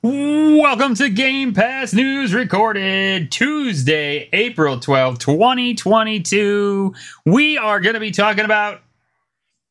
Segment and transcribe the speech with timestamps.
[0.00, 6.94] Welcome to Game Pass News recorded Tuesday, April 12, 2022.
[7.26, 8.82] We are going to be talking about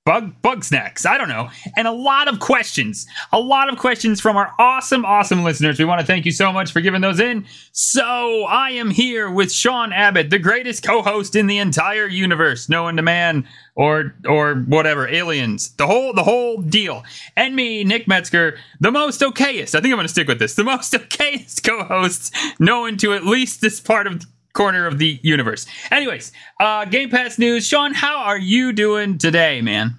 [0.07, 1.05] bug bug snacks.
[1.05, 1.49] I don't know.
[1.75, 3.05] And a lot of questions.
[3.33, 5.77] A lot of questions from our awesome awesome listeners.
[5.77, 7.45] We want to thank you so much for giving those in.
[7.73, 12.95] So, I am here with Sean Abbott, the greatest co-host in the entire universe, known
[12.95, 15.71] to man or or whatever, aliens.
[15.71, 17.03] The whole the whole deal.
[17.35, 19.75] And me, Nick Metzger, the most okayest.
[19.75, 20.55] I think I'm to stick with this.
[20.55, 24.25] The most okayest co-host known to at least this part of
[24.57, 25.67] corner of the universe.
[25.91, 27.65] Anyways, uh, Game Pass news.
[27.67, 29.95] Sean, how are you doing today, man?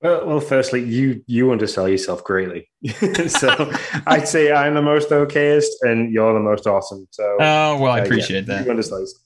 [0.00, 2.70] Well, well, firstly, you you undersell yourself greatly.
[3.28, 3.72] so
[4.06, 7.06] I'd say I'm the most okayest, and you're the most awesome.
[7.10, 8.64] So oh well, I appreciate uh, yeah, that.
[8.64, 9.22] You undersell yourself.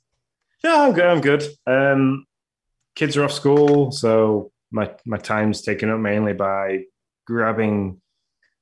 [0.65, 1.05] Yeah, I'm good.
[1.05, 1.45] I'm good.
[1.67, 2.27] Um,
[2.97, 6.85] kids are off school, so my my time's taken up mainly by
[7.27, 8.01] grabbing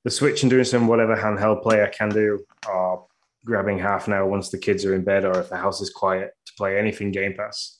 [0.05, 3.07] the Switch and doing some whatever handheld play I can do, or
[3.45, 5.91] grabbing half an hour once the kids are in bed or if the house is
[5.91, 7.79] quiet to play anything Game Pass.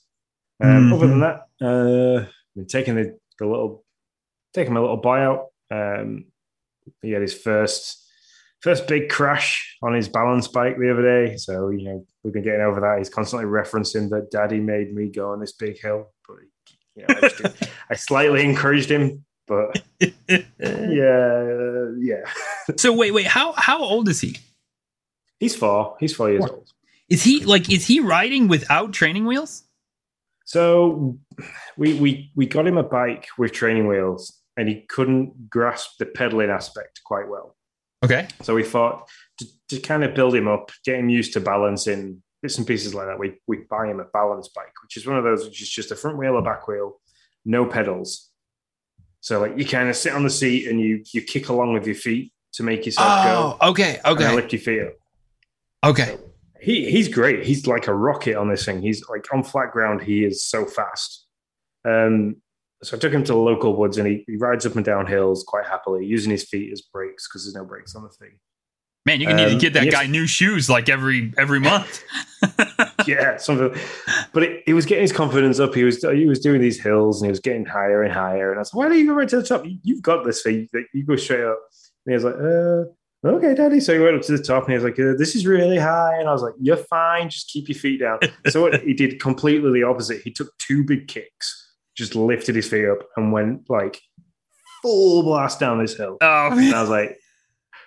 [0.63, 0.93] Um, mm-hmm.
[0.93, 3.83] Other than that, uh, I've been taking the, the little,
[4.53, 5.45] taking my little buyout.
[5.71, 6.25] Um,
[7.01, 7.97] he had his first
[8.61, 11.35] first big crash on his balance bike the other day.
[11.37, 12.97] So you know we've been getting over that.
[12.97, 16.37] He's constantly referencing that Daddy made me go on this big hill, but
[16.95, 19.25] you know, I, I slightly encouraged him.
[19.47, 22.23] But yeah, uh, yeah.
[22.77, 24.37] so wait, wait, how how old is he?
[25.41, 25.97] He's four.
[25.99, 26.51] He's four years what?
[26.51, 26.69] old.
[27.09, 27.69] Is he like?
[27.69, 29.63] Is he riding without training wheels?
[30.45, 31.17] So
[31.77, 36.05] we we we got him a bike with training wheels, and he couldn't grasp the
[36.05, 37.55] pedaling aspect quite well.
[38.03, 38.27] Okay.
[38.43, 42.21] So we thought to, to kind of build him up, get him used to balancing
[42.43, 43.17] bits and pieces like that.
[43.17, 45.89] We we buy him a balance bike, which is one of those which is just
[45.89, 47.01] a front wheel or back wheel,
[47.45, 48.29] no pedals.
[49.21, 51.87] So like you kind of sit on the seat and you you kick along with
[51.87, 53.69] your feet to make yourself oh, go.
[53.69, 53.99] Okay.
[54.05, 54.25] Okay.
[54.25, 54.93] And lift your feet up.
[55.83, 56.17] Okay.
[56.61, 57.43] He he's great.
[57.43, 58.81] He's like a rocket on this thing.
[58.81, 60.01] He's like on flat ground.
[60.01, 61.25] He is so fast.
[61.85, 62.35] Um,
[62.83, 65.07] so I took him to the local woods, and he, he rides up and down
[65.07, 68.39] hills quite happily, using his feet as brakes because there's no brakes on the thing.
[69.05, 72.03] Man, you um, need to um, get that guy new shoes like every every month.
[73.07, 73.73] yeah, something.
[74.33, 75.73] But it, he was getting his confidence up.
[75.73, 78.51] He was he was doing these hills, and he was getting higher and higher.
[78.51, 79.63] And I was like, "Why don't you go right to the top?
[79.83, 80.67] You've got this thing.
[80.93, 81.59] You go straight up."
[82.05, 82.91] And he was like, "Uh."
[83.23, 83.79] Okay, daddy.
[83.79, 85.77] So he went up to the top and he was like, uh, this is really
[85.77, 86.17] high.
[86.17, 87.29] And I was like, you're fine.
[87.29, 88.19] Just keep your feet down.
[88.49, 90.21] so what he did completely the opposite.
[90.21, 94.01] He took two big kicks, just lifted his feet up and went like
[94.81, 96.17] full blast down this hill.
[96.21, 97.17] Oh, and I was like,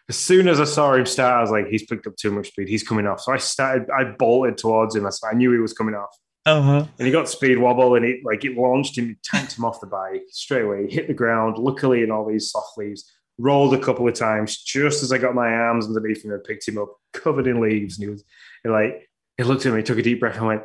[0.08, 2.48] as soon as I saw him start, I was like, he's picked up too much
[2.48, 2.68] speed.
[2.68, 3.20] He's coming off.
[3.20, 5.06] So I started, I bolted towards him.
[5.06, 6.14] I knew he was coming off.
[6.46, 6.84] Uh-huh.
[6.98, 9.86] And he got speed wobble and it like it launched him, tanked him off the
[9.86, 10.86] bike straight away.
[10.86, 14.62] He hit the ground, luckily in all these soft leaves rolled a couple of times
[14.62, 17.98] just as I got my arms underneath him and picked him up, covered in leaves.
[17.98, 18.24] And he was
[18.62, 20.62] and like, he looked at me, took a deep breath, and went,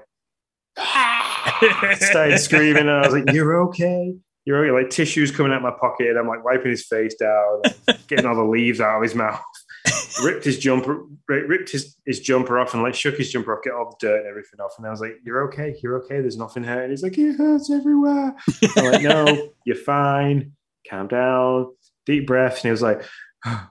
[2.01, 2.83] started screaming.
[2.83, 4.15] And I was like, You're okay.
[4.45, 4.83] You're okay.
[4.83, 6.07] Like tissues coming out my pocket.
[6.07, 7.61] And I'm like wiping his face down,
[8.07, 9.41] getting all the leaves out of his mouth.
[10.23, 13.73] ripped his jumper, ripped his, his jumper off, and like shook his jumper off, get
[13.73, 14.73] all the dirt and everything off.
[14.77, 16.21] And I was like, "You're okay, you're okay.
[16.21, 18.35] There's nothing hurt." And he's like, "It hurts everywhere."
[18.75, 20.53] I'm like, "No, you're fine.
[20.89, 21.71] Calm down."
[22.09, 23.03] Deep breath, and he was like,
[23.45, 23.69] oh,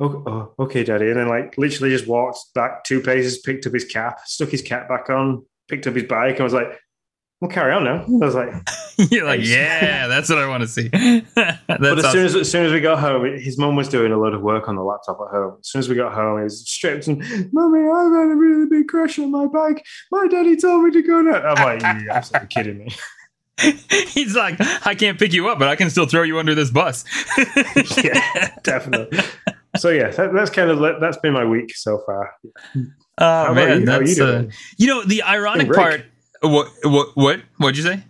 [0.00, 1.08] oh, okay, daddy.
[1.08, 4.62] And then like literally just walked back two paces, picked up his cap, stuck his
[4.62, 6.80] cap back on, picked up his bike, and was like,
[7.40, 8.04] we'll carry on now.
[8.04, 8.50] I was like,
[9.10, 10.88] you're like, yeah, that's what I want to see.
[11.34, 12.10] but as awesome.
[12.12, 14.40] soon as as soon as we got home, his mom was doing a lot of
[14.40, 15.58] work on the laptop at home.
[15.60, 17.20] As soon as we got home, he was stripped and,
[17.52, 19.84] mommy, I've had a really big crash on my bike.
[20.10, 21.42] My daddy told me to go now.
[21.42, 22.88] I'm like, you're absolutely kidding me.
[24.08, 24.56] He's like,
[24.86, 27.04] I can't pick you up, but I can still throw you under this bus.
[28.02, 29.18] yeah, definitely.
[29.76, 32.34] So yeah, that, that's kind of that's been my week so far.
[33.18, 33.86] Oh man, you?
[33.86, 34.44] that's you, uh,
[34.76, 36.04] you, know the ironic part.
[36.40, 38.02] What what what what'd you say?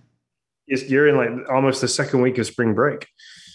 [0.66, 3.06] You're in like almost the second week of spring break.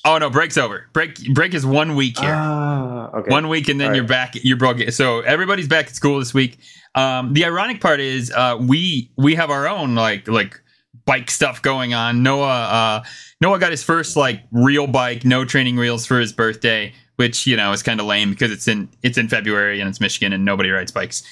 [0.05, 0.87] Oh no, break's over.
[0.93, 2.33] Break break is one week here.
[2.33, 3.29] Ah, okay.
[3.29, 4.31] One week and then All you're right.
[4.31, 4.35] back.
[4.35, 4.79] You're broke.
[4.91, 6.59] So everybody's back at school this week.
[6.95, 10.61] Um, the ironic part is uh, we we have our own like like
[11.07, 12.21] bike stuff going on.
[12.21, 13.03] Noah uh,
[13.41, 17.57] Noah got his first like real bike, no training wheels for his birthday, which you
[17.57, 20.45] know is kind of lame because it's in it's in February and it's Michigan and
[20.45, 21.23] nobody rides bikes.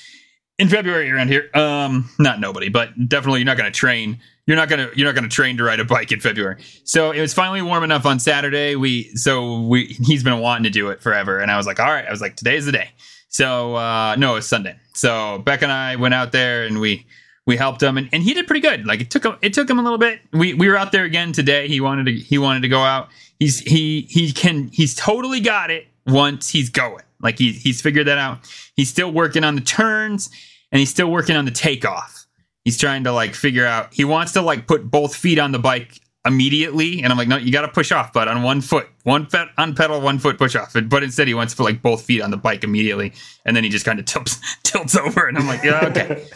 [0.57, 1.49] in February around here.
[1.53, 4.19] Um, not nobody, but definitely you're not going to train.
[4.47, 6.63] You're not gonna you're not gonna train to ride a bike in February.
[6.83, 8.75] So it was finally warm enough on Saturday.
[8.75, 11.87] We so we he's been wanting to do it forever, and I was like, all
[11.87, 12.05] right.
[12.05, 12.89] I was like, today's the day.
[13.29, 14.77] So uh, no, it's Sunday.
[14.93, 17.07] So Beck and I went out there and we
[17.45, 18.85] we helped him, and, and he did pretty good.
[18.85, 20.21] Like it took him it took him a little bit.
[20.33, 21.67] We we were out there again today.
[21.67, 23.09] He wanted to he wanted to go out.
[23.39, 27.03] He's he he can he's totally got it once he's going.
[27.21, 28.39] Like he he's figured that out.
[28.75, 30.29] He's still working on the turns
[30.71, 32.27] and he's still working on the takeoff.
[32.63, 33.93] He's trying to like figure out.
[33.93, 37.37] He wants to like put both feet on the bike immediately, and I'm like, no,
[37.37, 40.39] you got to push off, but on one foot, one foot on pedal, one foot
[40.39, 40.73] push off.
[40.73, 43.13] But instead, he wants to put like both feet on the bike immediately,
[43.45, 46.27] and then he just kind of tilts tilts over, and I'm like, yeah, okay.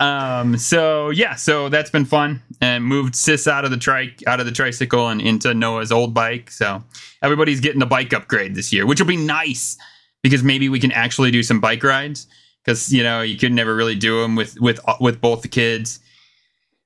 [0.00, 4.40] Um, so yeah, so that's been fun, and moved Sis out of the trike, out
[4.40, 6.50] of the tricycle, and into Noah's old bike.
[6.50, 6.82] So
[7.22, 9.76] everybody's getting a bike upgrade this year, which will be nice
[10.22, 12.26] because maybe we can actually do some bike rides.
[12.64, 16.00] Because you know you could never really do them with with with both the kids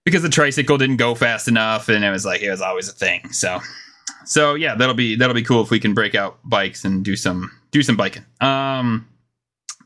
[0.05, 2.93] because the tricycle didn't go fast enough and it was like it was always a
[2.93, 3.31] thing.
[3.31, 3.61] So
[4.25, 7.15] so yeah that'll be that'll be cool if we can break out bikes and do
[7.15, 8.25] some do some biking.
[8.41, 9.07] Um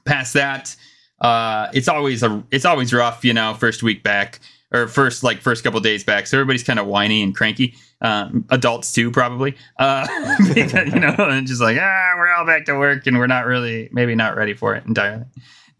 [0.06, 0.74] past that
[1.22, 4.38] uh it's always a it's always rough you know first week back
[4.72, 8.44] or first like first couple days back so everybody's kind of whiny and cranky um,
[8.50, 10.06] adults too probably uh
[10.54, 13.46] because, you know and just like ah we're all back to work and we're not
[13.46, 15.24] really maybe not ready for it entirely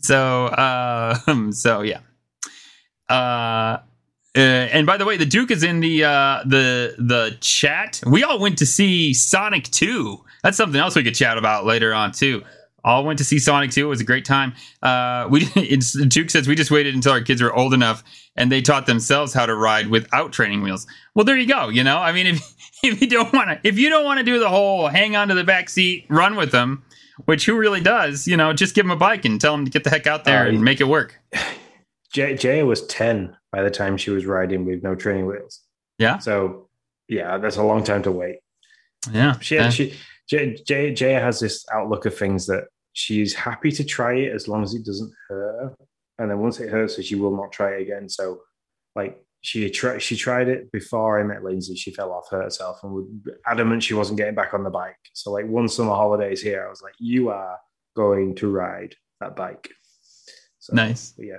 [0.03, 1.17] so, uh,
[1.53, 2.01] so yeah.
[3.09, 3.79] Uh,
[4.35, 8.01] uh, and by the way, the Duke is in the uh, the the chat.
[8.07, 10.25] We all went to see Sonic Two.
[10.43, 12.43] That's something else we could chat about later on too.
[12.85, 13.87] All went to see Sonic Two.
[13.87, 14.55] It was a great time.
[14.83, 15.45] Uh, we
[16.09, 18.03] Duke says we just waited until our kids were old enough
[18.37, 20.87] and they taught themselves how to ride without training wheels.
[21.15, 21.69] Well, there you go.
[21.69, 24.25] You know, I mean, if if you don't want to if you don't want to
[24.25, 26.85] do the whole hang on to the back seat, run with them
[27.25, 28.27] which who really does?
[28.27, 30.25] You know, just give him a bike and tell him to get the heck out
[30.25, 31.21] there uh, and make it work.
[32.13, 35.61] Jay, Jay was 10 by the time she was riding with no training wheels.
[35.99, 36.19] Yeah.
[36.19, 36.69] So,
[37.09, 38.41] yeah, that's a long time to wait.
[39.11, 39.39] Yeah.
[39.41, 39.95] She, uh, she
[40.29, 44.49] Jay, Jay, Jay has this outlook of things that she's happy to try it as
[44.49, 45.75] long as it doesn't hurt.
[46.19, 48.09] And then once it hurts her, she will not try it again.
[48.09, 48.41] So,
[48.95, 51.75] like, she tried she tried it before I met Lindsay.
[51.75, 53.07] She fell off, hurt herself, and was
[53.47, 54.97] adamant she wasn't getting back on the bike.
[55.15, 57.59] So like one summer holidays here, I was like, "You are
[57.97, 59.69] going to ride that bike."
[60.61, 61.15] So, nice.
[61.19, 61.39] Yeah,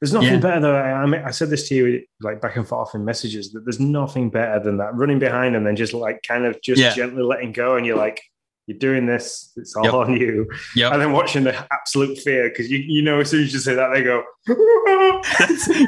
[0.00, 0.40] there's nothing yeah.
[0.40, 0.76] better though.
[0.76, 3.80] I, mean, I said this to you like back and forth in messages that there's
[3.80, 6.94] nothing better than that running behind and then just like kind of just yeah.
[6.94, 8.22] gently letting go, and you're like,
[8.68, 9.94] you're doing this, it's all yep.
[9.94, 10.46] on you.
[10.76, 10.92] Yep.
[10.92, 13.74] And then watching the absolute fear because you, you know, as soon as you say
[13.74, 14.22] that, they go,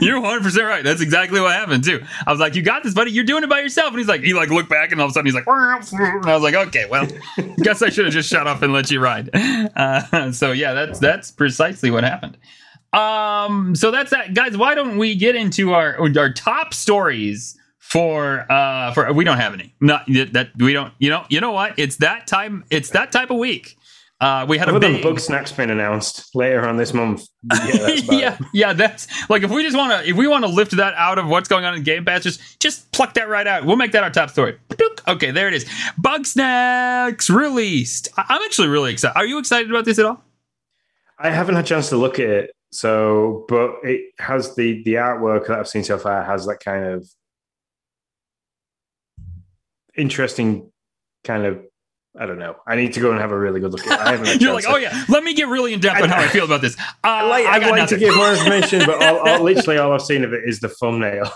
[0.01, 0.83] You're 100% right.
[0.83, 2.03] That's exactly what happened, too.
[2.27, 3.11] I was like, You got this, buddy.
[3.11, 3.91] You're doing it by yourself.
[3.91, 6.25] And he's like, He like looked back and all of a sudden he's like, and
[6.27, 7.07] I was like, Okay, well,
[7.59, 9.29] guess I should have just shut up and let you ride.
[9.77, 12.37] Uh, so, yeah, that's that's precisely what happened.
[12.93, 14.57] Um, so that's that, guys.
[14.57, 19.53] Why don't we get into our our top stories for uh for we don't have
[19.53, 23.11] any not that we don't you know you know what it's that time it's that
[23.11, 23.77] type of week
[24.21, 27.27] uh, we had Other a Bugsnax been announced later on this month.
[27.51, 30.51] Yeah, that's yeah, yeah, that's like if we just want to if we want to
[30.51, 33.47] lift that out of what's going on in Game Pass, just just pluck that right
[33.47, 33.65] out.
[33.65, 34.59] We'll make that our top story.
[35.09, 35.65] Okay, there it is.
[35.99, 38.11] Bugsnax released.
[38.19, 39.17] I'm actually really excited.
[39.17, 40.23] Are you excited about this at all?
[41.19, 44.95] I haven't had a chance to look at it, so but it has the the
[44.95, 47.09] artwork that I've seen so far has that kind of
[49.97, 50.71] interesting
[51.25, 51.61] kind of
[52.19, 52.57] I don't know.
[52.67, 54.41] I need to go and have a really good look at it.
[54.43, 56.61] You're like, oh yeah, let me get really in depth on how I feel about
[56.61, 56.77] this.
[57.03, 60.25] Uh, I like, like to give more information, but all, all, literally all I've seen
[60.25, 61.33] of it is the thumbnail.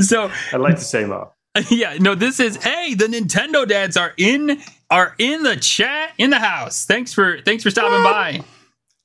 [0.00, 1.32] so I'd like to say more.
[1.70, 6.30] Yeah, no, this is hey, the Nintendo dads are in are in the chat in
[6.30, 6.84] the house.
[6.84, 8.44] Thanks for thanks for stopping by.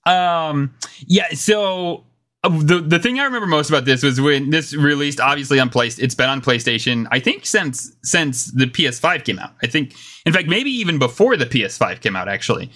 [0.06, 0.74] Um,
[1.06, 2.04] yeah, so
[2.44, 5.70] uh, the the thing I remember most about this was when this released, obviously on
[5.70, 5.98] place.
[6.00, 9.54] It's been on PlayStation, I think since since the PS5 came out.
[9.64, 9.94] I think,
[10.26, 12.70] in fact, maybe even before the PS5 came out, actually.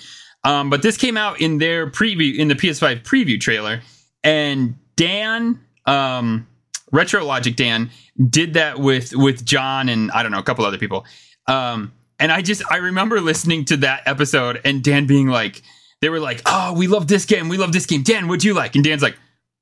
[0.44, 3.82] Um, but this came out in their preview in the PS5 preview trailer,
[4.24, 6.48] and Dan, um,
[6.92, 7.90] Retro Logic Dan,
[8.30, 11.06] did that with with John and I don't know a couple other people.
[11.48, 15.62] Um, and I just I remember listening to that episode and Dan being like,
[16.02, 18.54] they were like, "Oh, we love this game, we love this game." Dan, what'd you
[18.54, 18.76] like?
[18.76, 19.18] And Dan's like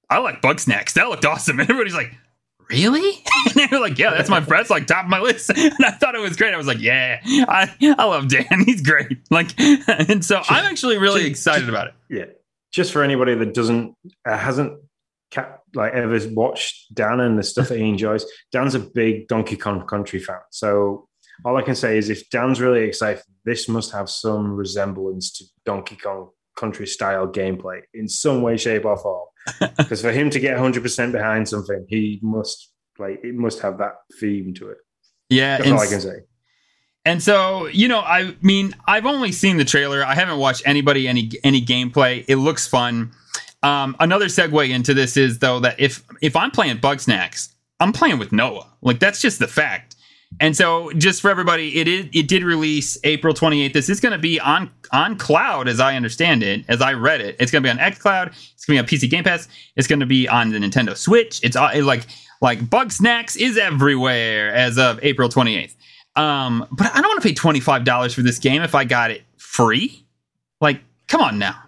[0.10, 0.94] I like Bugsnax.
[0.94, 1.60] That looked awesome.
[1.60, 2.14] And everybody's like,
[2.70, 3.24] really?
[3.46, 5.52] And they were like, yeah, that's my that's like top of my list.
[5.52, 6.54] And I thought it was great.
[6.54, 8.64] I was like, yeah, I, I love Dan.
[8.66, 9.20] He's great.
[9.30, 11.94] Like, and so just, I'm actually really just, excited just, about it.
[12.10, 12.26] Yeah.
[12.72, 13.96] Just for anybody that doesn't,
[14.28, 14.80] uh, hasn't
[15.32, 19.58] cap, like ever watched Dan and the stuff that he enjoys, Dan's a big Donkey
[19.58, 20.40] Kong Country fan.
[20.50, 21.08] So
[21.44, 25.46] all I can say is if Dan's really excited, this must have some resemblance to
[25.66, 29.28] Donkey Kong Country style gameplay in some way, shape, or form.
[29.78, 33.96] Because for him to get 100% behind something, he must like it must have that
[34.20, 34.78] theme to it.
[35.30, 36.20] Yeah, That's all I can say.
[37.04, 40.04] And so, you know, I mean, I've only seen the trailer.
[40.04, 42.26] I haven't watched anybody any any gameplay.
[42.28, 43.12] It looks fun.
[43.62, 48.18] Um, another segue into this is though that if if I'm playing Bugsnax, I'm playing
[48.18, 48.68] with Noah.
[48.82, 49.95] Like that's just the fact.
[50.40, 53.74] And so, just for everybody, it is it did release April 28th.
[53.74, 57.22] This is going to be on on cloud, as I understand it, as I read
[57.22, 57.36] it.
[57.40, 58.28] It's going to be on XCloud.
[58.28, 59.48] It's going to be on PC Game Pass.
[59.76, 61.40] It's going to be on the Nintendo Switch.
[61.44, 62.06] It's uh, like
[62.42, 65.76] like Bugsnax is everywhere as of April 28th.
[66.16, 68.84] Um, but I don't want to pay twenty five dollars for this game if I
[68.84, 70.06] got it free.
[70.62, 71.62] Like, come on now.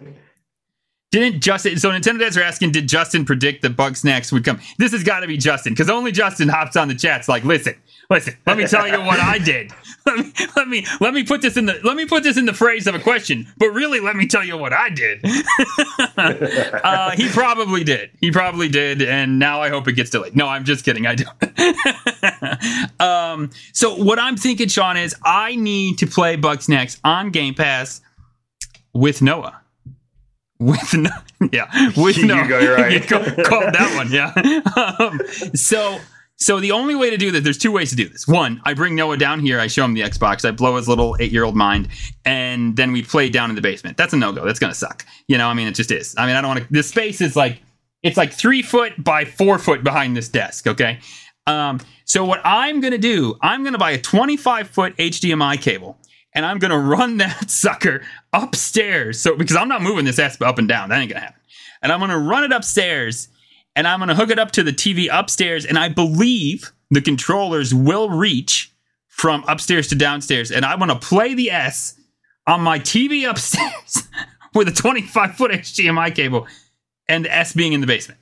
[1.10, 1.78] Didn't Justin?
[1.78, 4.60] So Nintendo Dads are asking, did Justin predict that Bugsnax would come?
[4.76, 7.28] This has got to be Justin because only Justin hops on the chats.
[7.28, 7.74] Like, listen,
[8.10, 8.34] listen.
[8.46, 9.72] Let me tell you what I did.
[10.06, 12.46] Let me let me let me put this in the let me put this in
[12.46, 13.46] the phrase of a question.
[13.58, 15.20] But really, let me tell you what I did.
[16.16, 18.10] uh, he probably did.
[18.20, 20.36] He probably did, and now I hope it gets delayed.
[20.36, 21.06] No, I'm just kidding.
[21.06, 23.00] I don't.
[23.00, 28.00] um, so what I'm thinking, Sean, is I need to play Bugsnax on Game Pass
[28.92, 29.60] with Noah.
[30.60, 31.10] With no,
[31.52, 32.90] yeah, with You no, go, you're right.
[32.90, 34.32] You call, called that one, yeah.
[34.98, 35.20] Um,
[35.54, 36.00] so,
[36.38, 38.26] so the only way to do this, there's two ways to do this.
[38.26, 41.16] One, I bring Noah down here, I show him the Xbox, I blow his little
[41.18, 41.88] eight year old mind,
[42.24, 43.96] and then we play down in the basement.
[43.96, 44.44] That's a no go.
[44.44, 45.04] That's gonna suck.
[45.26, 46.14] You know, I mean, it just is.
[46.16, 46.72] I mean, I don't want to.
[46.72, 47.60] The space is like
[48.02, 50.66] it's like three foot by four foot behind this desk.
[50.66, 51.00] Okay.
[51.46, 55.98] Um, so what I'm gonna do, I'm gonna buy a 25 foot HDMI cable
[56.34, 58.02] and I'm gonna run that sucker
[58.32, 59.20] upstairs.
[59.20, 61.40] So because I'm not moving this ass up and down, that ain't gonna happen.
[61.82, 63.28] And I'm gonna run it upstairs,
[63.78, 65.64] and I'm gonna hook it up to the TV upstairs.
[65.64, 68.72] And I believe the controllers will reach
[69.06, 70.50] from upstairs to downstairs.
[70.50, 71.98] And I'm gonna play the S
[72.46, 74.08] on my TV upstairs
[74.54, 76.46] with a 25 foot HDMI cable,
[77.08, 78.18] and the S being in the basement.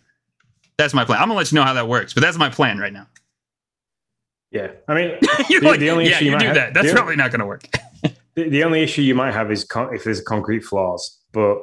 [0.79, 1.21] That's my plan.
[1.21, 3.07] I'm gonna let you know how that works, but that's my plan right now.
[4.51, 6.55] Yeah, I mean, You're The- like, the only yeah, issue you you might do have-
[6.57, 6.75] that.
[6.75, 7.67] That's probably not gonna work.
[8.35, 11.19] the, the only issue you might have is con- if there's concrete flaws.
[11.33, 11.59] But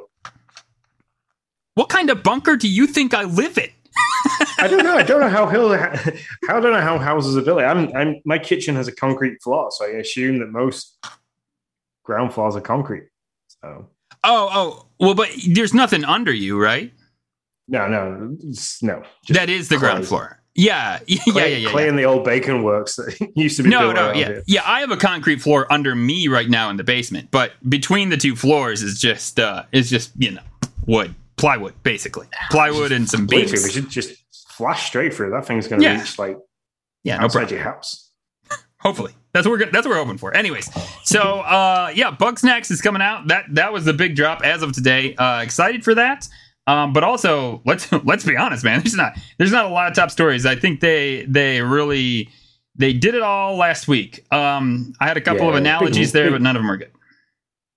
[1.74, 3.70] What kind of bunker do you think I live in?
[4.64, 4.96] I don't know.
[4.96, 5.76] I don't know how hill.
[5.76, 7.60] How I don't know how houses are built.
[7.60, 8.20] I'm, I'm.
[8.24, 10.98] My kitchen has a concrete floor, so I assume that most
[12.02, 13.08] ground floors are concrete.
[13.62, 13.88] So
[14.26, 16.92] Oh, oh, well, but there's nothing under you, right?
[17.68, 18.36] no, no,
[18.82, 19.02] no.
[19.28, 20.40] That is the ground floor.
[20.56, 21.70] Yeah, yeah, Clay, yeah, yeah.
[21.72, 21.88] clay yeah.
[21.88, 24.42] in the old bacon works that used to be No, no, yeah, here.
[24.46, 24.62] yeah.
[24.64, 28.16] I have a concrete floor under me right now in the basement, but between the
[28.16, 30.42] two floors is just, uh, is just you know,
[30.86, 33.50] wood, plywood, basically, plywood and some beams.
[33.50, 34.14] we should just
[34.56, 35.30] flash straight through.
[35.30, 36.00] That thing's going to Yeah.
[36.00, 36.36] reach like
[37.02, 37.56] Yeah, no outside problem.
[37.58, 38.10] your house.
[38.80, 40.36] Hopefully, that's what we're that's what we're hoping for.
[40.36, 40.68] Anyways,
[41.04, 43.28] so uh, yeah, Bugsnax is coming out.
[43.28, 45.14] That that was the big drop as of today.
[45.16, 46.28] Uh, excited for that.
[46.66, 48.80] Um, but also let's let's be honest, man.
[48.80, 50.44] There's not there's not a lot of top stories.
[50.44, 52.28] I think they they really
[52.76, 54.24] they did it all last week.
[54.32, 56.70] Um, I had a couple Yeah, of analogies news, there, big- but none of them
[56.70, 56.90] are good.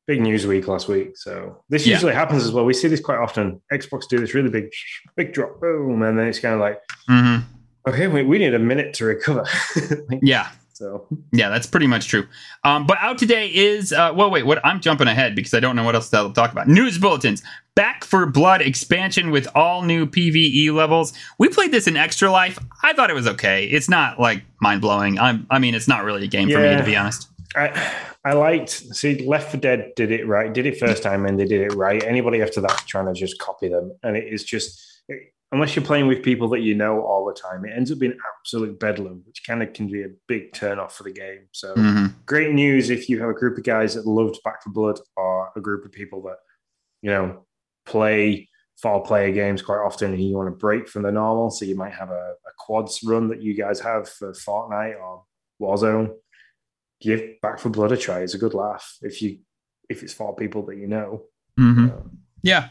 [0.07, 1.17] Big news week last week.
[1.17, 1.93] So this Yeah.
[1.95, 2.63] usually happens as well.
[2.65, 3.61] We see this quite often.
[3.71, 4.71] Xbox do this really big,
[5.17, 7.37] big drop, boom, and then it's kind of like, hmm
[7.87, 9.45] okay, we, we need a minute to recover.
[10.21, 12.25] Yeah, so Yeah, that's pretty much true.
[12.65, 14.59] Um, but out today is uh, well, wait, what?
[14.65, 16.67] I'm jumping ahead because I don't know what else to talk about.
[16.67, 17.41] News bulletins:
[17.75, 21.13] Back 4 Blood expansion with all new PVE levels.
[21.37, 22.59] We played this in Extra Life.
[22.83, 23.65] I thought it was okay.
[23.67, 25.17] It's not like mind blowing.
[25.19, 27.29] I'm, I mean, it's not really a game for me to be honest.
[27.55, 31.39] I I liked see Left 4 Dead did it right, did it first time, and
[31.39, 32.03] they did it right.
[32.03, 34.83] Anybody after that trying to just copy them, and it is just
[35.53, 38.17] unless you're playing with people that you know all the time, it ends up being
[38.37, 41.47] absolute bedlam, which kind of can be a big turn off for the game.
[41.53, 42.13] So Mhm.
[42.25, 45.49] great news if you have a group of guys that loved Back 4 Blood or
[45.55, 46.37] a group of people that
[47.01, 47.45] you know
[47.85, 48.49] play
[48.81, 51.49] four player games quite often and you want to break from the normal.
[51.49, 55.23] So you might have a, a quads run that you guys have for Fortnite or
[55.61, 56.13] Warzone.
[57.01, 58.19] Give Back 4 Blood a try.
[58.21, 59.39] It's a good laugh if you
[59.89, 61.23] if it's for people that you know.
[61.59, 61.91] Mhm.
[61.93, 62.69] Um, Yeah.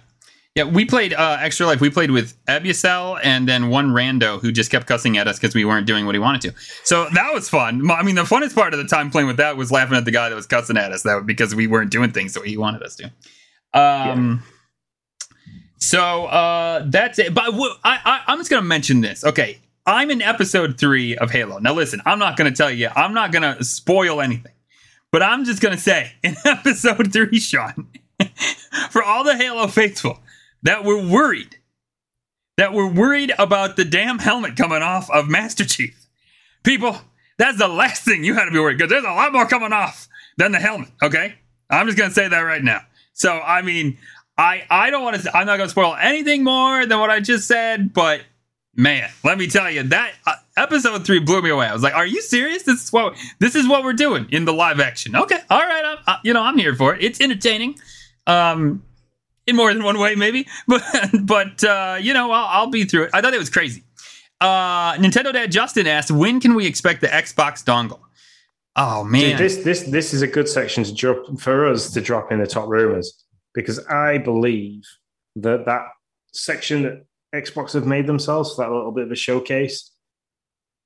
[0.55, 1.83] Yeah, we played uh, Extra Life.
[1.83, 5.55] We played with Ebucel and then one rando who just kept cussing at us because
[5.55, 6.55] we weren't doing what he wanted to.
[6.83, 7.91] So that was fun.
[7.91, 10.11] I mean, the funnest part of the time playing with that was laughing at the
[10.11, 12.57] guy that was cussing at us that because we weren't doing things the way he
[12.57, 13.13] wanted us to.
[13.79, 14.43] Um.
[15.79, 17.35] So uh, that's it.
[17.35, 17.45] But
[17.85, 19.25] I, I, I'm just gonna mention this.
[19.25, 21.59] Okay, I'm in episode three of Halo.
[21.59, 22.89] Now listen, I'm not gonna tell you.
[22.95, 24.53] I'm not gonna spoil anything.
[25.13, 27.89] But I'm just gonna say in episode three, Sean,
[28.91, 30.21] for all the Halo faithful
[30.63, 31.57] that were worried,
[32.57, 36.07] that were worried about the damn helmet coming off of Master Chief.
[36.65, 36.99] People,
[37.39, 39.73] that's the last thing you had to be worried because there's a lot more coming
[39.73, 40.89] off than the helmet.
[41.01, 41.35] Okay,
[41.71, 42.81] I'm just gonna say that right now.
[43.13, 43.99] So I mean,
[44.37, 45.37] I I don't want to.
[45.37, 48.23] I'm not going to spoil anything more than what I just said, but
[48.77, 51.67] man, let me tell you that uh, episode three blew me away.
[51.67, 52.63] I was like, "Are you serious?
[52.63, 55.85] This is what this is what we're doing in the live action." Okay, all right,
[55.85, 57.03] I'm, uh, you know I'm here for it.
[57.03, 57.77] It's entertaining,
[58.27, 58.83] um,
[59.47, 60.83] in more than one way, maybe, but
[61.23, 63.11] but uh, you know I'll, I'll be through it.
[63.15, 63.83] I thought it was crazy.
[64.41, 68.01] Uh, Nintendo Dad Justin asked, "When can we expect the Xbox dongle?"
[68.77, 72.31] Oh man, this this this is a good section to drop for us to drop
[72.31, 74.83] in the top rumors because I believe
[75.37, 75.87] that that
[76.33, 79.93] section that Xbox have made themselves for that little bit of a showcase,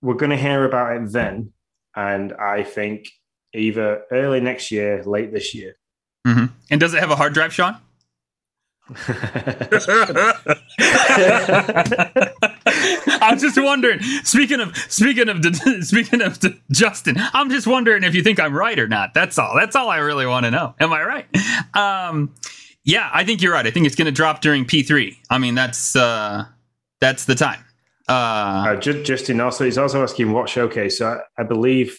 [0.02, 1.52] we're going to hear about it then,
[1.94, 3.08] and I think
[3.54, 5.74] either early next year, late this year.
[6.26, 6.46] Mm-hmm.
[6.70, 7.76] And does it have a hard drive, Sean?
[13.22, 14.00] I'm just wondering.
[14.24, 15.44] Speaking of speaking of
[15.84, 16.40] speaking of
[16.72, 19.14] Justin, I'm just wondering if you think I'm right or not.
[19.14, 19.54] That's all.
[19.54, 20.74] That's all I really want to know.
[20.80, 21.26] Am I right?
[21.76, 22.34] Um,
[22.84, 23.66] yeah, I think you're right.
[23.66, 25.16] I think it's going to drop during P3.
[25.28, 26.44] I mean, that's uh,
[27.00, 27.64] that's the time.
[28.08, 28.12] Uh,
[28.68, 30.98] uh, Justin also he's also asking what showcase.
[30.98, 31.98] So I, I believe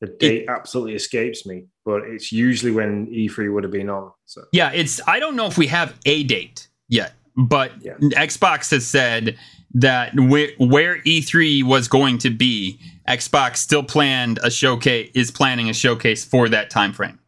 [0.00, 4.10] the date it, absolutely escapes me, but it's usually when E3 would have been on.
[4.26, 7.94] So yeah, it's I don't know if we have a date yet, but yeah.
[7.98, 9.38] Xbox has said
[9.74, 12.78] that where, where E3 was going to be,
[13.08, 17.18] Xbox still planned a showcase is planning a showcase for that time frame.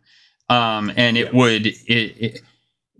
[0.49, 1.39] Um, and it yeah.
[1.39, 2.41] would it, it,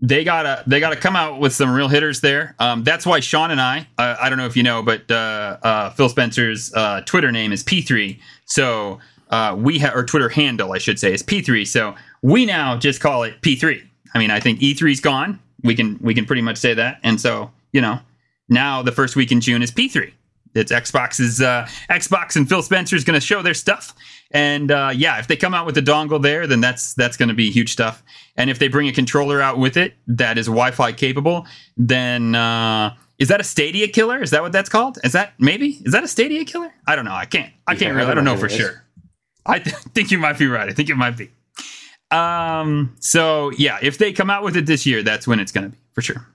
[0.01, 2.55] they gotta they gotta come out with some real hitters there.
[2.59, 5.57] Um, that's why Sean and I uh, I don't know if you know, but uh,
[5.61, 8.19] uh, Phil Spencer's uh, Twitter name is P3.
[8.45, 8.99] So
[9.29, 11.67] uh, we have or Twitter handle I should say is P3.
[11.67, 13.81] So we now just call it P3.
[14.13, 15.39] I mean I think E3's gone.
[15.63, 16.99] We can we can pretty much say that.
[17.03, 17.99] And so you know
[18.49, 20.11] now the first week in June is P3.
[20.55, 23.93] It's Xbox's uh, Xbox and Phil Spencer is going to show their stuff,
[24.35, 27.29] and uh, yeah, if they come out with a dongle there, then that's that's going
[27.29, 28.03] to be huge stuff.
[28.35, 32.93] And if they bring a controller out with it that is Wi-Fi capable, then uh,
[33.17, 34.21] is that a Stadia killer?
[34.21, 34.99] Is that what that's called?
[35.05, 36.73] Is that maybe is that a Stadia killer?
[36.85, 37.13] I don't know.
[37.13, 37.53] I can't.
[37.65, 38.11] I can't really.
[38.11, 38.83] I don't know for sure.
[39.45, 40.67] I th- think you might be right.
[40.67, 41.31] I think it might be.
[42.11, 42.93] Um.
[42.99, 45.69] So yeah, if they come out with it this year, that's when it's going to
[45.69, 46.27] be for sure.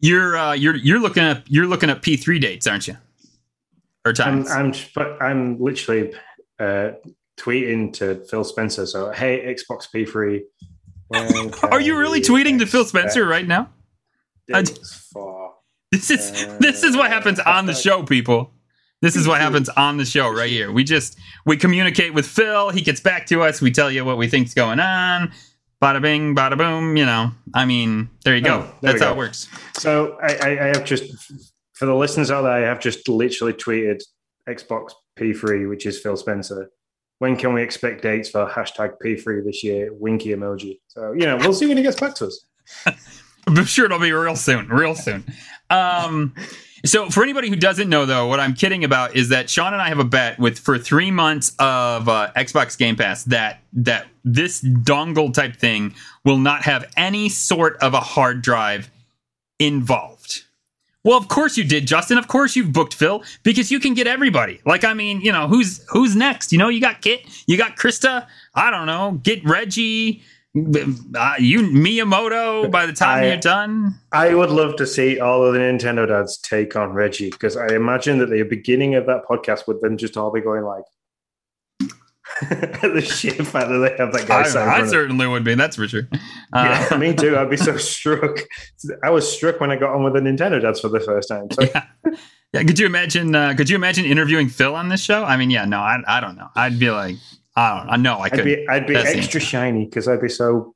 [0.00, 2.98] You're uh, you're you're looking at you're looking at P three dates, aren't you?
[4.04, 4.50] Or times?
[4.50, 6.12] I'm I'm, I'm literally
[6.58, 6.92] uh,
[7.38, 8.86] tweeting to Phil Spencer.
[8.86, 10.44] So hey, Xbox P three.
[11.62, 13.70] Are you really tweeting to Phil Spencer right now?
[15.12, 15.54] For,
[15.92, 18.52] this is uh, this is what happens on the show, people.
[19.02, 20.72] This is what happens on the show right here.
[20.72, 22.70] We just we communicate with Phil.
[22.70, 23.60] He gets back to us.
[23.60, 25.32] We tell you what we think's going on
[25.82, 26.96] bada bing, bada boom.
[26.96, 28.54] You know, I mean, there you go.
[28.54, 29.48] Oh, there That's how it works.
[29.74, 31.32] So I, I, have just
[31.74, 34.02] for the listeners out there, I have just literally tweeted
[34.48, 36.70] Xbox P3, which is Phil Spencer.
[37.18, 39.92] When can we expect dates for hashtag P3 this year?
[39.92, 40.80] Winky emoji.
[40.88, 42.44] So you know, we'll see when he gets back to us.
[43.46, 45.24] I'm sure it'll be real soon, real soon.
[45.70, 46.34] Um,
[46.84, 49.82] so, for anybody who doesn't know, though, what I'm kidding about is that Sean and
[49.82, 54.06] I have a bet with for three months of uh, Xbox Game Pass that that
[54.24, 58.90] this dongle type thing will not have any sort of a hard drive
[59.58, 60.15] involved.
[61.06, 62.18] Well, of course you did, Justin.
[62.18, 64.60] Of course you've booked Phil because you can get everybody.
[64.66, 66.50] Like, I mean, you know, who's who's next?
[66.50, 68.26] You know, you got Kit, you got Krista.
[68.56, 70.24] I don't know, get Reggie
[70.56, 73.94] uh, you Miyamoto by the time I, you're done.
[74.10, 77.68] I would love to see all of the Nintendo dads take on Reggie because I
[77.68, 80.84] imagine that the beginning of that podcast would then just all be going like
[82.50, 84.42] the sheer fact that they have that guy.
[84.42, 85.54] I, I certainly would be.
[85.54, 86.08] That's for sure.
[86.52, 87.36] Uh, yeah, me too.
[87.36, 88.38] I'd be so struck.
[89.02, 91.50] I was struck when I got on with the Nintendo dads for the first time.
[91.50, 91.62] So.
[91.62, 91.86] Yeah.
[92.52, 93.34] Yeah, could you imagine?
[93.34, 95.24] Uh, could you imagine interviewing Phil on this show?
[95.24, 96.48] I mean, yeah, no, I, I don't know.
[96.54, 97.16] I'd be like,
[97.56, 97.90] I don't.
[97.90, 98.20] I know.
[98.20, 98.40] I could.
[98.40, 100.74] I'd be, I'd be extra shiny because I'd be so.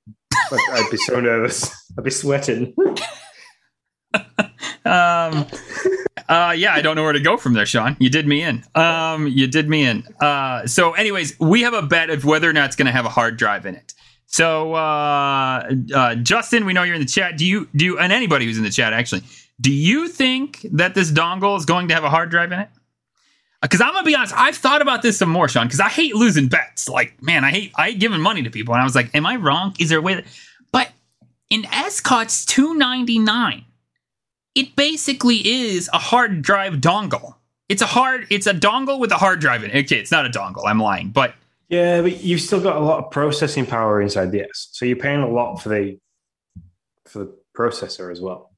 [0.52, 1.70] I'd be so nervous.
[1.96, 2.74] I'd be sweating.
[4.84, 5.46] um.
[6.30, 7.96] Uh, yeah, I don't know where to go from there, Sean.
[7.98, 8.62] You did me in.
[8.76, 10.04] Um, you did me in.
[10.20, 13.04] Uh, so, anyways, we have a bet of whether or not it's going to have
[13.04, 13.94] a hard drive in it.
[14.26, 17.36] So, uh, uh, Justin, we know you're in the chat.
[17.36, 19.22] Do you do you, and anybody who's in the chat actually?
[19.60, 22.68] Do you think that this dongle is going to have a hard drive in it?
[23.60, 25.66] Because I'm gonna be honest, I've thought about this some more, Sean.
[25.66, 26.88] Because I hate losing bets.
[26.88, 29.26] Like, man, I hate I hate giving money to people, and I was like, am
[29.26, 29.74] I wrong?
[29.80, 30.14] Is there a way?
[30.14, 30.26] That...
[30.70, 30.92] But
[31.50, 33.64] in Escott's 299,
[34.54, 37.34] it basically is a hard drive dongle.
[37.68, 39.84] It's a hard, it's a dongle with a hard drive in it.
[39.84, 40.62] Okay, it's not a dongle.
[40.66, 41.34] I'm lying, but
[41.68, 44.96] yeah, but you've still got a lot of processing power inside the S, so you're
[44.96, 45.98] paying a lot for the
[47.06, 48.50] for the processor as well.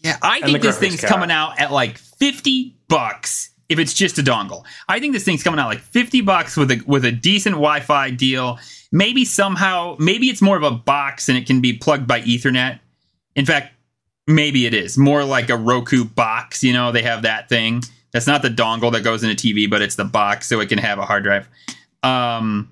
[0.00, 1.12] Yeah, I and think this thing's card.
[1.12, 4.64] coming out at like 50 bucks if it's just a dongle.
[4.88, 8.10] I think this thing's coming out like 50 bucks with a with a decent Wi-Fi
[8.10, 8.58] deal.
[8.90, 12.78] Maybe somehow, maybe it's more of a box and it can be plugged by Ethernet.
[13.36, 13.74] In fact,
[14.28, 16.62] maybe it is more like a Roku box.
[16.62, 17.82] You know, they have that thing.
[18.12, 20.68] That's not the dongle that goes into a TV, but it's the box so it
[20.68, 21.48] can have a hard drive.
[22.02, 22.70] Um,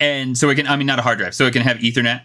[0.00, 2.22] and so it can, I mean, not a hard drive, so it can have Ethernet.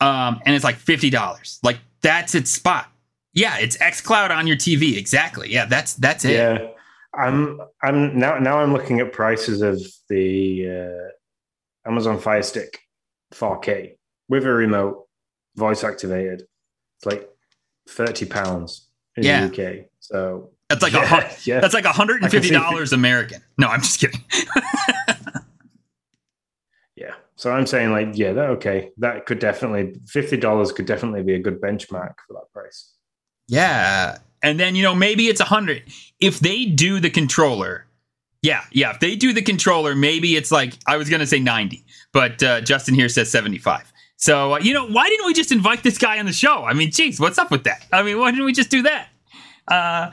[0.00, 1.58] Um, and it's like fifty dollars.
[1.62, 2.90] Like that's its spot.
[3.32, 4.96] Yeah, it's XCloud on your TV.
[4.96, 5.52] Exactly.
[5.52, 6.32] Yeah, that's that's it.
[6.32, 6.68] Yeah,
[7.14, 12.78] I'm I'm now now I'm looking at prices of the uh, Amazon Fire Stick
[13.34, 13.92] 4K
[14.28, 15.06] with a remote,
[15.56, 16.42] voice activated.
[16.98, 17.29] It's like
[17.88, 19.46] thirty pounds in Yeah.
[19.46, 19.86] the UK.
[20.00, 21.60] So That's like a yeah, hun- yeah.
[21.60, 23.42] that's like hundred and fifty dollars American.
[23.58, 24.22] No, I'm just kidding.
[26.96, 27.14] Yeah.
[27.36, 28.90] So I'm saying like, yeah, that okay.
[28.98, 32.92] That could definitely fifty dollars could definitely be a good benchmark for that price.
[33.48, 34.18] Yeah.
[34.42, 35.82] And then, you know, maybe it's a 100.
[36.18, 37.84] If they do the controller,
[38.42, 38.90] yeah, yeah.
[38.90, 42.42] If they do the controller, maybe it's like, I was going to say 90, but
[42.42, 43.92] uh, Justin here says 75.
[44.20, 46.64] So, uh, you know, why didn't we just invite this guy on the show?
[46.64, 47.86] I mean, geez, what's up with that?
[47.90, 49.08] I mean, why didn't we just do that?
[49.66, 50.10] Uh,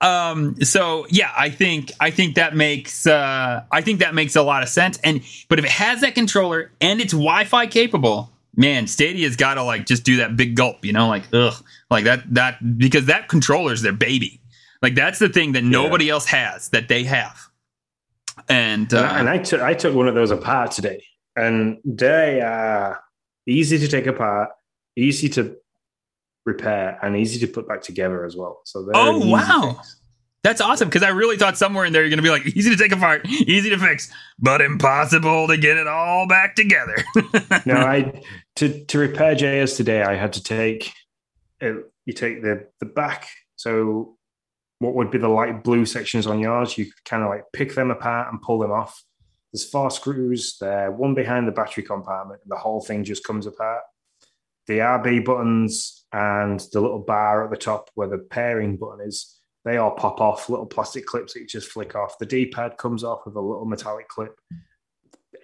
[0.00, 4.42] um, so yeah, I think I think that makes uh, I think that makes a
[4.42, 4.98] lot of sense.
[5.04, 9.62] And but if it has that controller and it's Wi-Fi capable, man, Stadia's got to
[9.62, 11.54] like just do that big gulp, you know, like ugh,
[11.90, 14.40] like that that because that controller's their baby.
[14.82, 17.38] Like that's the thing that nobody else has that they have.
[18.48, 21.04] And uh, And I- and I took I took one of those apart today,
[21.36, 23.00] and they are
[23.46, 24.50] easy to take apart,
[24.96, 25.56] easy to
[26.46, 28.60] repair, and easy to put back together as well.
[28.64, 29.72] So Oh, wow.
[29.74, 29.96] fix.
[30.42, 32.68] That's awesome because I really thought somewhere in there you're going to be like easy
[32.70, 36.96] to take apart, easy to fix, but impossible to get it all back together.
[37.66, 38.22] No, I
[38.56, 40.92] to to repair Jay's today, I had to take
[41.62, 43.26] uh, you take the the back.
[43.56, 44.18] So
[44.80, 46.76] what would be the light blue sections on yours?
[46.76, 49.02] You kind of like pick them apart and pull them off.
[49.54, 53.46] There's four screws there, one behind the battery compartment, and the whole thing just comes
[53.46, 53.82] apart.
[54.66, 59.38] The RB buttons and the little bar at the top where the pairing button is,
[59.64, 62.18] they all pop off, little plastic clips that you just flick off.
[62.18, 64.34] The D pad comes off with a little metallic clip.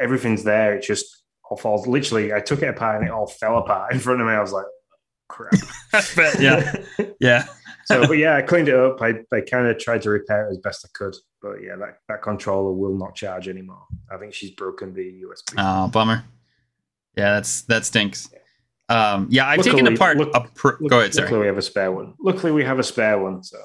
[0.00, 0.74] Everything's there.
[0.74, 1.86] It just all falls.
[1.86, 4.32] Literally, I took it apart and it all fell apart in front of me.
[4.32, 4.66] I was like,
[5.28, 5.52] crap.
[6.40, 6.74] yeah,
[7.20, 7.46] yeah.
[7.84, 9.00] so, but yeah, I cleaned it up.
[9.00, 11.14] I, I kind of tried to repair it as best I could.
[11.42, 13.85] But yeah, that, that controller will not charge anymore.
[14.12, 15.55] I think she's broken the USB.
[15.57, 16.24] Oh, bummer.
[17.16, 18.29] Yeah, that's that stinks.
[18.88, 20.40] Um, yeah, I've Luckily- taken apart look- a.
[20.55, 21.26] Pr- Look- go ahead, sorry.
[21.26, 22.14] Luckily, we have a spare one.
[22.20, 23.42] Luckily, we have a spare one.
[23.42, 23.57] So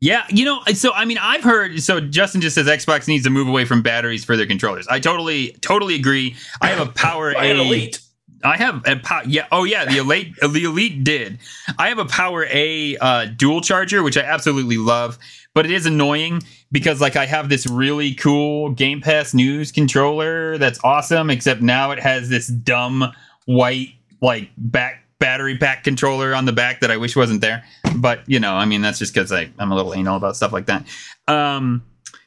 [0.00, 1.80] Yeah, you know, so I mean, I've heard.
[1.82, 4.86] So Justin just says Xbox needs to move away from batteries for their controllers.
[4.88, 6.36] I totally, totally agree.
[6.60, 7.54] I have a Power Buy A.
[7.54, 8.00] Elite.
[8.44, 9.46] I have a pow- yeah.
[9.50, 11.38] Oh yeah, the elite the elite did.
[11.78, 15.18] I have a Power A uh, dual charger, which I absolutely love,
[15.54, 20.58] but it is annoying because like I have this really cool Game Pass News controller
[20.58, 23.12] that's awesome, except now it has this dumb
[23.46, 23.88] white
[24.20, 27.64] like back battery pack controller on the back that I wish wasn't there.
[27.96, 30.66] But you know, I mean, that's just because I'm a little anal about stuff like
[30.66, 30.84] that.
[31.28, 31.82] Um,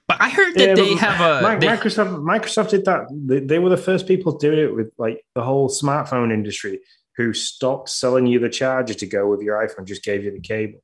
[0.08, 2.22] but I heard that Yeah, they have a they- Microsoft.
[2.24, 3.08] Microsoft did that.
[3.12, 6.80] They, they were the first people doing it with like the whole smartphone industry,
[7.17, 10.39] who stopped selling you the charger to go with your iPhone, just gave you the
[10.39, 10.82] cable.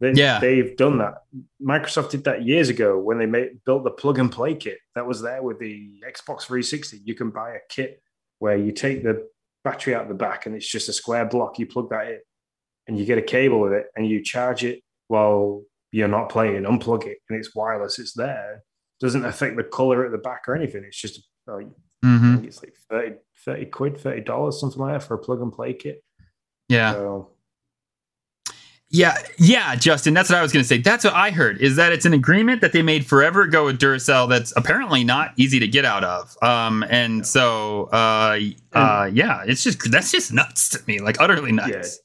[0.00, 0.38] They, Yeah.
[0.40, 1.14] they've done that.
[1.62, 5.06] Microsoft did that years ago when they made, built the plug and play kit that
[5.06, 7.00] was there with the Xbox 360.
[7.04, 8.02] You can buy a kit
[8.40, 9.26] where you take the
[9.64, 11.58] battery out the back and it's just a square block.
[11.58, 12.18] You plug that in,
[12.86, 15.62] and you get a cable with it, and you charge it while
[15.94, 16.64] you're not playing.
[16.64, 17.98] Unplug it, and it's wireless.
[17.98, 18.62] It's there.
[19.00, 20.84] Doesn't affect the color at the back or anything.
[20.84, 21.66] It's just uh, I
[22.04, 22.44] Mhm.
[22.44, 25.72] it's like 30, 30 quid, thirty dollars, something like that for a plug and play
[25.72, 26.02] kit.
[26.68, 26.92] yeah.
[26.92, 27.30] So
[28.90, 30.78] Yeah, yeah, Justin, that's what I was going to say.
[30.78, 33.78] That's what I heard is that it's an agreement that they made forever ago with
[33.80, 36.36] Duracell that's apparently not easy to get out of.
[36.42, 38.38] Um, and so, uh,
[38.72, 41.98] uh, yeah, it's just that's just nuts to me, like utterly nuts.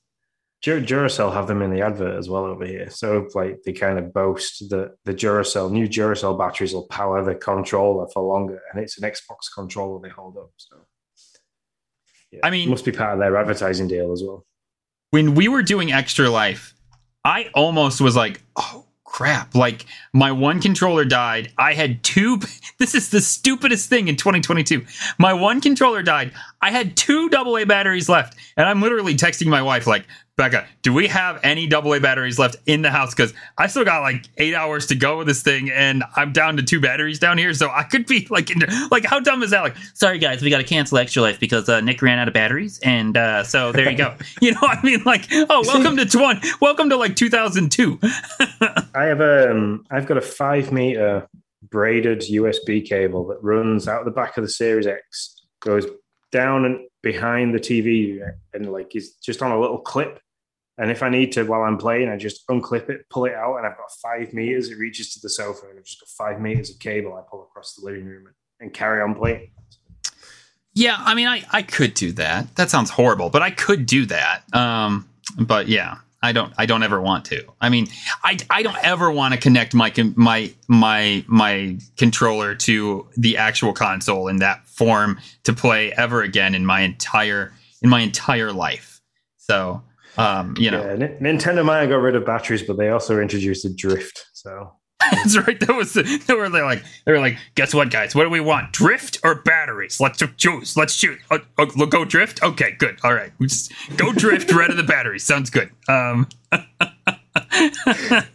[0.62, 2.90] Dur- Duracell have them in the advert as well over here.
[2.90, 7.36] So like they kind of boast that the Duracell new Duracell batteries will power the
[7.36, 10.52] controller for longer, and it's an Xbox controller they hold up.
[10.58, 10.78] So
[12.32, 14.46] yeah, I mean- must be part of their advertising deal as well.
[15.12, 16.76] When we were doing Extra Life,
[17.26, 19.56] I almost was like, oh crap!
[19.56, 21.52] Like my one controller died.
[21.58, 22.40] I had two.
[22.80, 24.86] This is the stupidest thing in 2022.
[25.18, 26.32] My one controller died.
[26.62, 30.94] I had two AA batteries left, and I'm literally texting my wife like, Becca, do
[30.94, 33.14] we have any AA batteries left in the house?
[33.14, 36.58] Because I still got like eight hours to go with this thing, and I'm down
[36.58, 39.52] to two batteries down here, so I could be like, in, like how dumb is
[39.52, 39.62] that?
[39.62, 42.34] Like, sorry guys, we got to cancel Extra Life because uh, Nick ran out of
[42.34, 44.16] batteries, and uh, so there you go.
[44.42, 48.00] you know, I mean, like, oh, welcome to twenty, welcome to like 2002.
[48.94, 51.28] I have a, um, I've got a five meter
[51.70, 55.86] braided USB cable that runs out the back of the Series X, goes
[56.32, 58.22] down and behind the TV,
[58.54, 60.22] and like is just on a little clip
[60.80, 63.58] and if I need to, while I'm playing, I just unclip it, pull it out,
[63.58, 64.70] and I've got five meters.
[64.70, 67.44] It reaches to the sofa, and I've just got five meters of cable I pull
[67.44, 69.52] across the living room and, and carry on playing.
[70.74, 72.56] Yeah, I mean, I, I could do that.
[72.56, 74.44] That sounds horrible, but I could do that.
[74.56, 76.54] Um, but yeah, I don't.
[76.58, 77.44] I don't ever want to.
[77.62, 77.88] I mean,
[78.24, 83.74] I, I don't ever want to connect my my my my controller to the actual
[83.74, 89.00] console in that form to play ever again in my entire in my entire life.
[89.38, 89.82] So
[90.18, 93.64] um, you know, yeah, Nintendo might have got rid of batteries, but they also introduced
[93.64, 94.26] a drift.
[94.34, 95.60] So that's right.
[95.60, 98.14] That was the, they were like they were like, guess what, guys?
[98.14, 98.74] What do we want?
[98.74, 100.00] Drift or batteries?
[100.00, 100.76] Let's choose.
[100.76, 101.20] Let's choose.
[101.32, 102.44] Oh, oh, go drift.
[102.44, 103.00] Okay, good.
[103.04, 104.52] All right, we just go drift.
[104.52, 105.24] rid of the batteries.
[105.24, 105.72] Sounds good.
[105.88, 106.28] Um.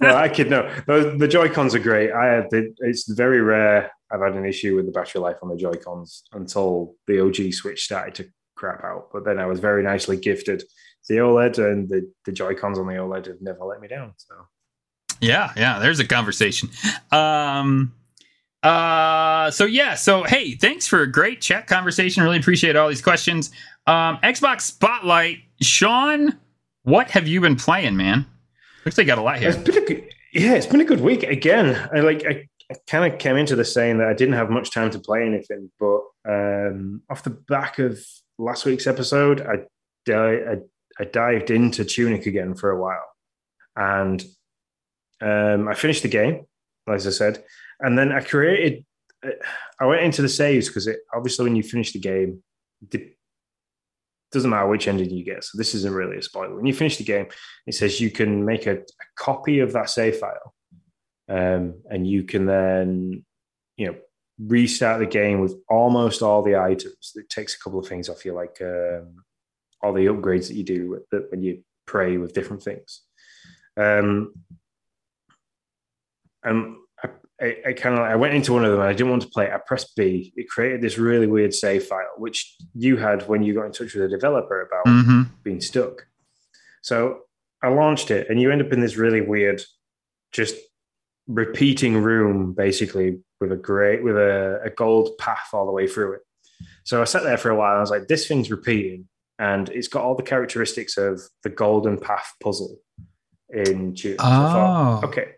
[0.00, 0.70] no, I kid no.
[0.87, 2.12] The, the Joy Cons are great.
[2.12, 3.90] I it's very rare.
[4.11, 7.53] I've had an issue with the battery life on the Joy Cons until the OG
[7.53, 9.09] Switch started to crap out.
[9.12, 10.62] But then I was very nicely gifted
[11.09, 14.12] the OLED and the, the Joy Cons on the OLED have never let me down.
[14.16, 14.35] So,
[15.20, 16.70] yeah, yeah, there's a conversation.
[17.11, 17.92] Um,
[18.62, 22.22] uh, so yeah, so hey, thanks for a great chat conversation.
[22.22, 23.50] Really appreciate all these questions.
[23.87, 26.38] Um, Xbox Spotlight, Sean,
[26.85, 28.27] what have you been playing, man?
[28.85, 29.50] Looks like you got a lot here.
[29.50, 31.22] It's been a good, yeah, it's been a good week.
[31.24, 34.48] Again, I like I, I kind of came into this saying that I didn't have
[34.48, 37.98] much time to play anything, but um, off the back of
[38.38, 40.57] last week's episode, I, I
[40.98, 43.07] I dived into Tunic again for a while,
[43.77, 44.24] and
[45.24, 46.44] um, I finished the game,
[46.88, 47.42] as I said,
[47.80, 48.84] and then I created.
[49.24, 49.30] Uh,
[49.80, 52.42] I went into the saves because obviously when you finish the game,
[52.92, 53.16] it
[54.32, 55.44] doesn't matter which ending you get.
[55.44, 56.54] So this isn't really a spoiler.
[56.54, 57.26] When you finish the game,
[57.66, 60.54] it says you can make a, a copy of that save file,
[61.28, 63.24] um, and you can then,
[63.76, 63.96] you know,
[64.38, 67.12] restart the game with almost all the items.
[67.14, 69.24] It takes a couple of things off you, like um,
[69.82, 73.02] all the upgrades that you do with the, when you pray with different things.
[73.76, 74.34] Um,
[76.44, 77.09] and I,
[77.40, 79.28] I, I kind of I went into one of them and I didn't want to
[79.28, 79.52] play it.
[79.52, 80.33] I pressed B.
[80.37, 83.94] It created this really weird save file, which you had when you got in touch
[83.94, 85.22] with a developer about mm-hmm.
[85.42, 86.07] being stuck.
[86.83, 87.20] So
[87.62, 89.62] I launched it, and you end up in this really weird,
[90.33, 90.54] just
[91.26, 96.14] repeating room, basically with a great with a, a gold path all the way through
[96.14, 96.20] it.
[96.85, 97.76] So I sat there for a while.
[97.76, 101.98] I was like, this thing's repeating and it's got all the characteristics of the Golden
[101.98, 102.78] Path puzzle
[103.50, 104.16] in Tune.
[104.18, 104.24] Oh.
[104.24, 105.33] So thought, okay.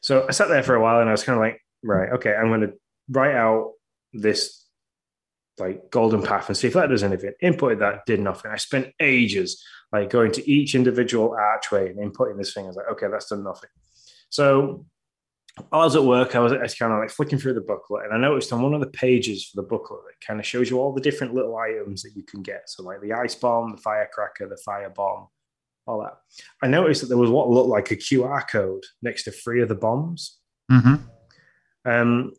[0.00, 2.34] So I sat there for a while and I was kind of like, right, okay,
[2.34, 2.72] I'm going to
[3.08, 3.72] write out
[4.12, 4.64] this
[5.58, 7.32] like Golden Path and see if that does anything.
[7.42, 8.50] Inputted that, did nothing.
[8.50, 9.62] I spent ages
[9.92, 12.64] like going to each individual archway and inputting this thing.
[12.64, 13.70] I was like, okay, that's done nothing.
[14.30, 14.86] So
[15.68, 17.60] while I was at work, I was, I was kind of like flicking through the
[17.60, 20.46] booklet, and I noticed on one of the pages for the booklet that kind of
[20.46, 22.70] shows you all the different little items that you can get.
[22.70, 25.26] So, like the ice bomb, the firecracker, the fire bomb,
[25.90, 26.16] all that.
[26.62, 29.68] I noticed that there was what looked like a QR code next to three of
[29.68, 30.38] the bombs.
[30.70, 30.94] Mm-hmm.
[31.90, 32.32] Um,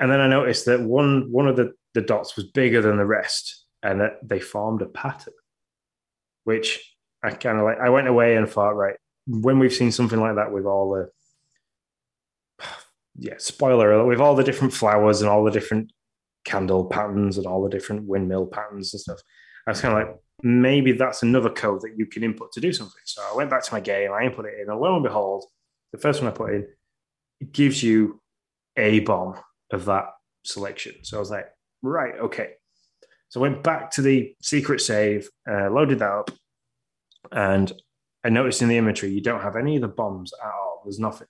[0.00, 3.06] and then I noticed that one one of the, the dots was bigger than the
[3.06, 5.34] rest, and that they formed a pattern,
[6.44, 7.78] which I kind of like.
[7.78, 12.64] I went away and thought, right, when we've seen something like that with all the
[13.18, 15.92] yeah, spoiler alert, with all the different flowers and all the different
[16.44, 19.20] candle patterns and all the different windmill patterns and stuff.
[19.66, 22.72] I was kind of like, maybe that's another code that you can input to do
[22.72, 23.00] something.
[23.04, 25.44] So I went back to my game, I input it in, and lo and behold,
[25.92, 26.66] the first one I put in,
[27.52, 28.20] gives you
[28.76, 29.34] a bomb
[29.70, 30.06] of that
[30.44, 30.94] selection.
[31.02, 31.46] So I was like,
[31.82, 32.52] right, okay.
[33.28, 36.30] So I went back to the secret save, uh, loaded that up,
[37.30, 37.72] and
[38.24, 40.82] I noticed in the inventory you don't have any of the bombs at all.
[40.84, 41.28] There's nothing.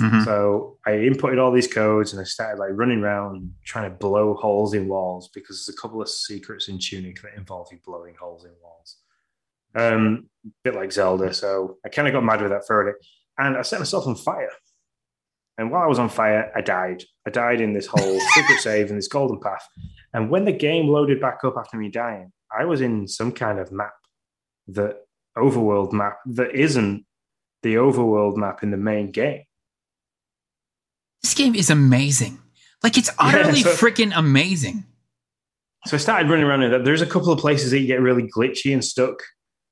[0.00, 0.22] Mm-hmm.
[0.22, 4.34] So I inputted all these codes and I started like running around trying to blow
[4.34, 8.14] holes in walls because there's a couple of secrets in Tunic that involve you blowing
[8.18, 8.96] holes in walls.
[9.74, 11.34] Um, a bit like Zelda.
[11.34, 12.96] So I kind of got mad with that for it.
[13.38, 14.50] And I set myself on fire.
[15.58, 17.02] And while I was on fire, I died.
[17.26, 19.66] I died in this whole secret save in this golden path.
[20.14, 23.58] And when the game loaded back up after me dying, I was in some kind
[23.58, 23.92] of map
[24.68, 24.96] the
[25.36, 27.04] overworld map that isn't
[27.62, 29.42] the overworld map in the main game.
[31.22, 32.38] This game is amazing.
[32.82, 34.84] Like it's utterly yeah, so, freaking amazing.
[35.86, 36.84] so I started running around in that.
[36.84, 39.22] There's a couple of places that you get really glitchy and stuck.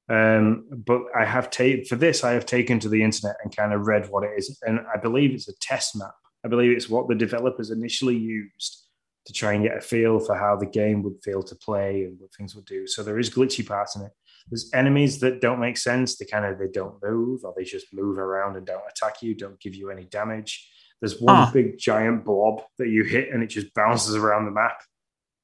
[0.09, 3.73] Um, but I have taken for this, I have taken to the internet and kind
[3.73, 6.15] of read what it is, and I believe it's a test map.
[6.45, 8.87] I believe it's what the developers initially used
[9.27, 12.21] to try and get a feel for how the game would feel to play and
[12.21, 12.87] what things would do.
[12.87, 14.13] So there is glitchy parts in it.
[14.49, 16.17] There's enemies that don't make sense.
[16.17, 19.35] They kind of they don't move, or they just move around and don't attack you,
[19.35, 20.71] don't give you any damage.
[21.01, 21.51] There's one huh.
[21.53, 24.81] big giant blob that you hit and it just bounces around the map,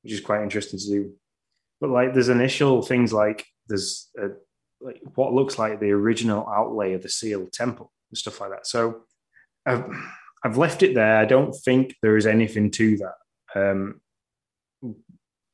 [0.02, 1.12] which is quite interesting to do.
[1.80, 4.28] But like, there's initial things like there's a,
[4.80, 8.66] like what looks like the original outlay of the sealed temple and stuff like that.
[8.66, 9.02] So
[9.66, 9.84] I've,
[10.44, 11.18] I've left it there.
[11.18, 13.14] I don't think there is anything to that.
[13.54, 14.00] Um,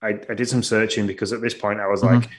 [0.03, 2.21] I, I did some searching because at this point I was mm-hmm.
[2.21, 2.31] like,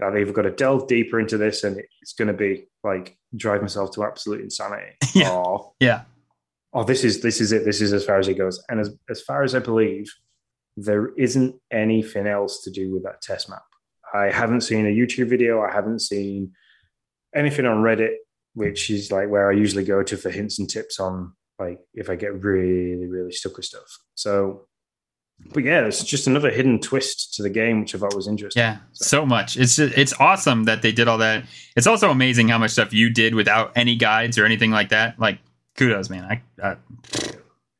[0.00, 3.62] I've either got to delve deeper into this and it's going to be like drive
[3.62, 5.32] myself to absolute insanity, yeah.
[5.32, 6.02] or yeah,
[6.78, 7.64] oh, this is this is it.
[7.64, 8.62] This is as far as it goes.
[8.68, 10.12] And as as far as I believe,
[10.76, 13.64] there isn't anything else to do with that test map.
[14.14, 15.60] I haven't seen a YouTube video.
[15.60, 16.52] I haven't seen
[17.34, 18.14] anything on Reddit,
[18.54, 22.08] which is like where I usually go to for hints and tips on like if
[22.08, 23.98] I get really, really stuck with stuff.
[24.14, 24.68] So,
[25.52, 28.60] but yeah, it's just another hidden twist to the game, which I thought was interesting.
[28.60, 29.56] Yeah, so, so much.
[29.56, 31.44] It's just, it's awesome that they did all that.
[31.76, 35.18] It's also amazing how much stuff you did without any guides or anything like that.
[35.18, 35.40] Like,
[35.78, 36.24] kudos, man.
[36.24, 36.76] I I,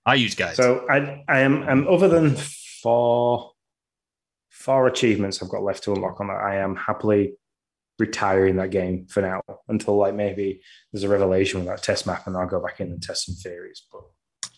[0.06, 0.56] I use guides.
[0.56, 2.36] So I I am I'm other than
[2.82, 3.52] four
[4.50, 6.36] four achievements I've got left to unlock on that.
[6.36, 7.34] I am happily
[7.98, 10.60] retiring that game for now until like maybe
[10.92, 13.34] there's a revelation with that test map and I'll go back in and test some
[13.34, 13.82] theories.
[13.92, 14.02] But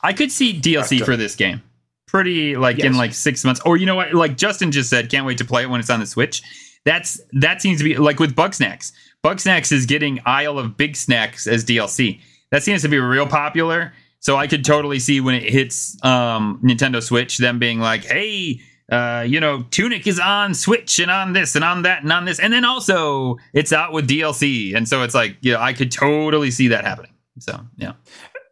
[0.02, 1.62] I could see DLC for this game.
[2.06, 2.86] Pretty like yes.
[2.86, 3.60] in like six months.
[3.64, 4.14] Or you know what?
[4.14, 6.42] Like Justin just said, can't wait to play it when it's on the Switch.
[6.84, 8.92] That's that seems to be like with Bugsnax.
[9.24, 12.20] Bugsnax is getting Isle of BigSnax as DLC.
[12.50, 13.92] That seems to be real popular.
[14.18, 18.60] So I could totally see when it hits um, Nintendo Switch, them being like, "Hey,
[18.90, 22.24] uh, you know, Tunic is on Switch and on this and on that and on
[22.24, 25.72] this, and then also it's out with DLC, and so it's like, you know, I
[25.72, 27.12] could totally see that happening.
[27.38, 27.92] So yeah,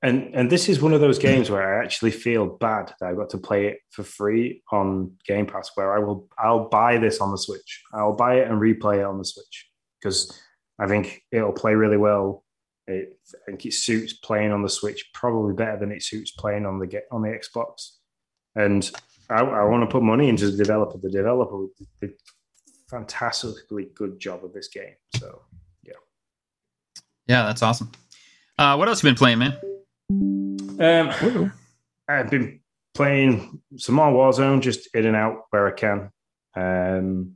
[0.03, 3.15] and and this is one of those games where I actually feel bad that I
[3.15, 7.21] got to play it for free on Game Pass, where I will I'll buy this
[7.21, 9.69] on the Switch, I'll buy it and replay it on the Switch
[10.01, 10.41] because
[10.79, 12.45] I think it'll play really well.
[12.89, 16.67] It, I think it suits playing on the Switch probably better than it suits playing
[16.67, 17.91] on the on the Xbox,
[18.57, 18.91] and
[19.31, 20.99] I, I want to put money into the developer.
[20.99, 21.67] The developer
[22.01, 22.15] did a
[22.89, 24.95] fantastically good job of this game.
[25.17, 25.43] So,
[25.85, 25.93] yeah.
[27.27, 27.93] Yeah, that's awesome.
[28.59, 29.53] Uh, what else have you been playing, man?
[30.81, 31.53] Um,
[32.09, 32.61] I've been
[32.95, 36.11] playing some more Warzone, just in and out where I can.
[36.57, 37.35] Um,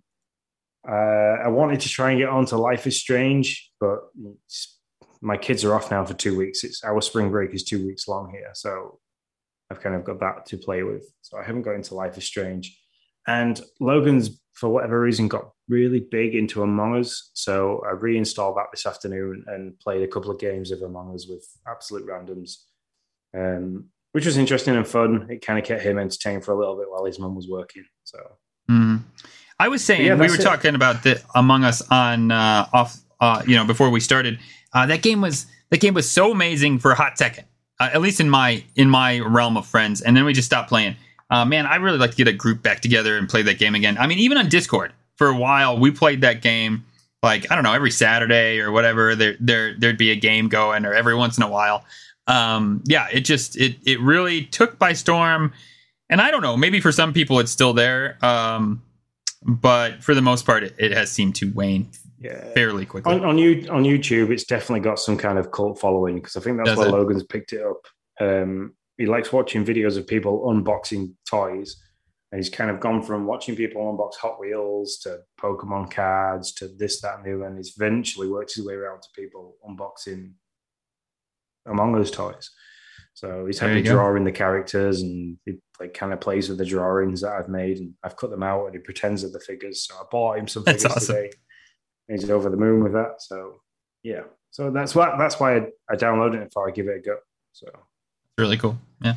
[0.89, 0.93] uh,
[1.45, 4.01] I wanted to try and get onto Life is Strange, but
[5.23, 6.65] my kids are off now for two weeks.
[6.65, 8.99] It's our spring break is two weeks long here, so
[9.71, 11.05] I've kind of got that to play with.
[11.23, 12.79] So I haven't got into Life is Strange.
[13.27, 17.31] And Logan's, for whatever reason, got really big into Among Us.
[17.35, 21.27] So I reinstalled that this afternoon and played a couple of games of Among Us
[21.29, 22.57] with absolute randoms,
[23.35, 25.29] um, which was interesting and fun.
[25.31, 27.85] It kind of kept him entertained for a little bit while his mum was working.
[28.05, 28.19] So.
[28.69, 29.05] Mm.
[29.59, 30.43] I was saying yeah, we were it.
[30.43, 34.41] talking about the Among Us on uh, off, uh, you know, before we started.
[34.73, 37.45] Uh, that game was that game was so amazing for a hot second
[37.83, 40.01] uh, at least in my in my realm of friends.
[40.01, 40.95] And then we just stopped playing.
[41.31, 43.75] Uh, man, I really like to get a group back together and play that game
[43.75, 43.99] again.
[43.99, 46.85] I mean, even on Discord for a while, we played that game
[47.25, 49.17] like I don't know every Saturday or whatever.
[49.17, 51.85] There there there'd be a game going, or every once in a while.
[52.29, 55.53] Um, yeah, it just it it really took by storm.
[56.09, 58.83] And I don't know, maybe for some people it's still there, um,
[59.43, 61.91] but for the most part, it, it has seemed to wane
[62.23, 62.53] yeah.
[62.53, 63.13] fairly quickly.
[63.13, 66.41] On, on, you, on YouTube, it's definitely got some kind of cult following because I
[66.41, 66.93] think that's Does where it?
[66.93, 67.87] Logan's picked it up.
[68.21, 71.77] Um, he likes watching videos of people unboxing toys.
[72.31, 76.69] And he's kind of gone from watching people unbox Hot Wheels to Pokemon cards to
[76.69, 77.45] this, that, and the other.
[77.45, 80.33] And he's eventually worked his way around to people unboxing
[81.67, 82.51] Among Us toys.
[83.15, 87.21] So he's happy drawing the characters and he like kind of plays with the drawings
[87.21, 89.87] that I've made and I've cut them out and he pretends that the figures.
[89.87, 91.17] So I bought him some figures awesome.
[91.17, 91.31] today
[92.09, 93.21] he's over the moon with that.
[93.21, 93.61] So
[94.03, 97.01] yeah, so that's why that's why I, I downloaded it before I give it a
[97.01, 97.17] go.
[97.53, 97.69] So
[98.39, 98.79] really cool.
[99.01, 99.15] Yeah.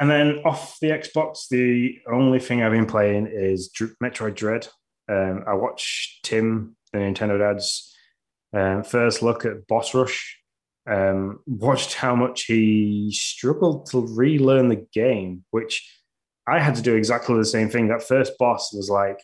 [0.00, 3.70] And then off the Xbox, the only thing I've been playing is
[4.02, 4.68] Metroid Dread.
[5.10, 7.92] Um, I watched Tim, the Nintendo Dad's
[8.54, 10.36] um, first look at Boss Rush.
[10.88, 15.86] Um, watched how much he struggled to relearn the game, which
[16.46, 17.88] I had to do exactly the same thing.
[17.88, 19.18] That first boss was like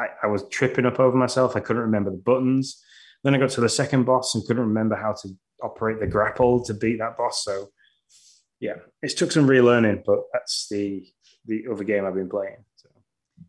[0.00, 1.56] I, I was tripping up over myself.
[1.56, 2.82] I couldn't remember the buttons.
[3.22, 5.28] Then I got to the second boss and couldn't remember how to
[5.62, 7.44] operate the grapple to beat that boss.
[7.44, 7.68] So
[8.60, 11.04] yeah, it took some relearning, but that's the
[11.46, 12.56] the other game I've been playing.
[12.76, 12.88] So.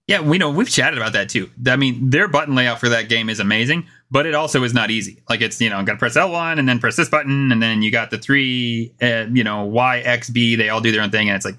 [0.08, 1.49] Yeah, we know we've chatted about that too.
[1.68, 4.91] I mean, their button layout for that game is amazing, but it also is not
[4.91, 5.24] easy.
[5.30, 7.82] Like it's you know, got to press L1 and then press this button, and then
[7.82, 10.56] you got the three, uh, you know, Y, X, B.
[10.56, 11.58] They all do their own thing, and it's like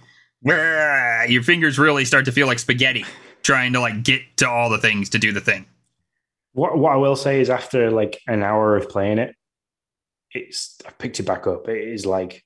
[1.31, 3.05] your fingers really start to feel like spaghetti
[3.43, 5.67] trying to like get to all the things to do the thing.
[6.53, 9.35] What what I will say is after like an hour of playing it,
[10.33, 11.69] it's I picked it back up.
[11.69, 12.45] It is like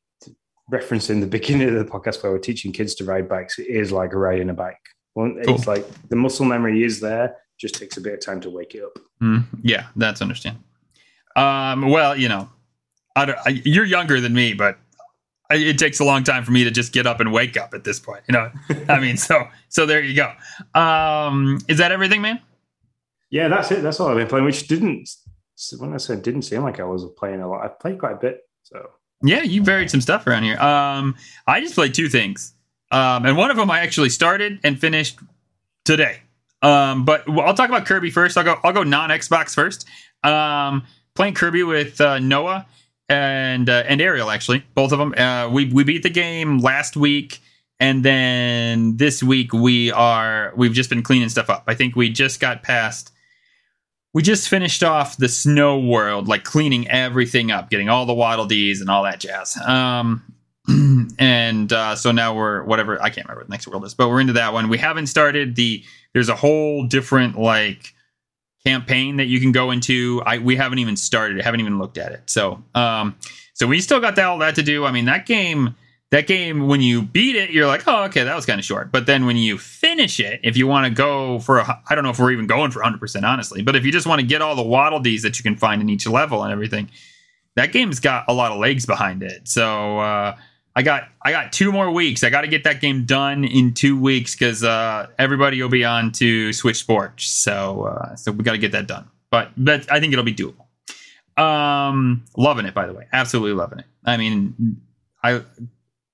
[0.73, 3.59] referencing the beginning of the podcast where we're teaching kids to ride bikes.
[3.59, 4.77] It is like riding a bike.
[5.19, 5.75] It's cool.
[5.75, 8.83] like the muscle memory is there, just takes a bit of time to wake it
[8.85, 8.99] up.
[9.23, 10.65] Mm, yeah, that's understandable.
[11.37, 12.51] Um, well, you know,
[13.15, 14.79] I I, you're younger than me, but
[15.51, 17.85] it takes a long time for me to just get up and wake up at
[17.85, 18.23] this point.
[18.29, 18.51] You know,
[18.89, 20.33] I mean, so so there you go.
[20.79, 22.41] Um, is that everything, man?
[23.31, 23.83] Yeah, that's it.
[23.83, 24.45] That's all I've been playing.
[24.45, 25.09] Which didn't
[25.79, 27.65] when I said didn't seem like I was playing a lot.
[27.65, 28.41] I played quite a bit.
[28.63, 28.91] So
[29.23, 30.59] yeah, you varied some stuff around here.
[30.59, 31.17] Um,
[31.47, 32.55] I just played two things,
[32.91, 35.19] um, and one of them I actually started and finished
[35.85, 36.21] today.
[36.63, 38.37] Um, but I'll talk about Kirby first.
[38.37, 38.59] I'll go.
[38.65, 39.87] I'll go non Xbox first.
[40.25, 40.85] Um,
[41.15, 42.67] playing Kirby with uh, Noah
[43.09, 45.15] and uh, and Ariel actually, both of them.
[45.15, 47.41] Uh, we we beat the game last week,
[47.79, 51.65] and then this week we are we've just been cleaning stuff up.
[51.67, 53.13] I think we just got past.
[54.13, 58.47] We just finished off the snow world, like cleaning everything up, getting all the waddle
[58.47, 59.57] dees and all that jazz.
[59.59, 60.35] Um,
[61.19, 64.09] and uh, so now we're whatever I can't remember what the next world is, but
[64.09, 64.69] we're into that one.
[64.69, 65.85] We haven't started the.
[66.13, 67.93] There's a whole different like
[68.67, 70.21] campaign that you can go into.
[70.27, 71.41] I we haven't even started.
[71.41, 72.23] haven't even looked at it.
[72.27, 73.17] So um,
[73.55, 74.85] so we still got that, all that to do.
[74.85, 75.77] I mean, that game,
[76.11, 78.91] that game, when you beat it, you're like, oh, okay, that was kind of short.
[78.91, 82.03] But then when you finish it, if you want to go for, a, I don't
[82.03, 84.27] know if we're even going for 100 percent honestly, but if you just want to
[84.27, 86.91] get all the waddle dees that you can find in each level and everything,
[87.55, 89.47] that game's got a lot of legs behind it.
[89.49, 89.99] So.
[90.01, 90.37] uh
[90.77, 92.23] I got I got two more weeks.
[92.23, 95.87] I got to get that game done in two weeks because uh, everybody will be
[95.87, 97.25] on to Switch Sports.
[97.25, 99.09] So uh, so we got to get that done.
[99.31, 100.67] But but I think it'll be doable.
[101.43, 103.87] Um, loving it by the way, absolutely loving it.
[104.05, 104.77] I mean,
[105.25, 105.43] I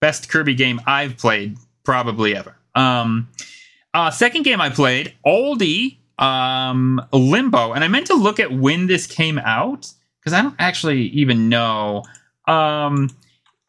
[0.01, 2.57] best Kirby game I've played probably ever.
[2.77, 3.29] Um,
[3.93, 8.87] uh, second game I played, oldie, um, Limbo, and I meant to look at when
[8.87, 12.05] this came out because I don't actually even know.
[12.47, 13.11] Um,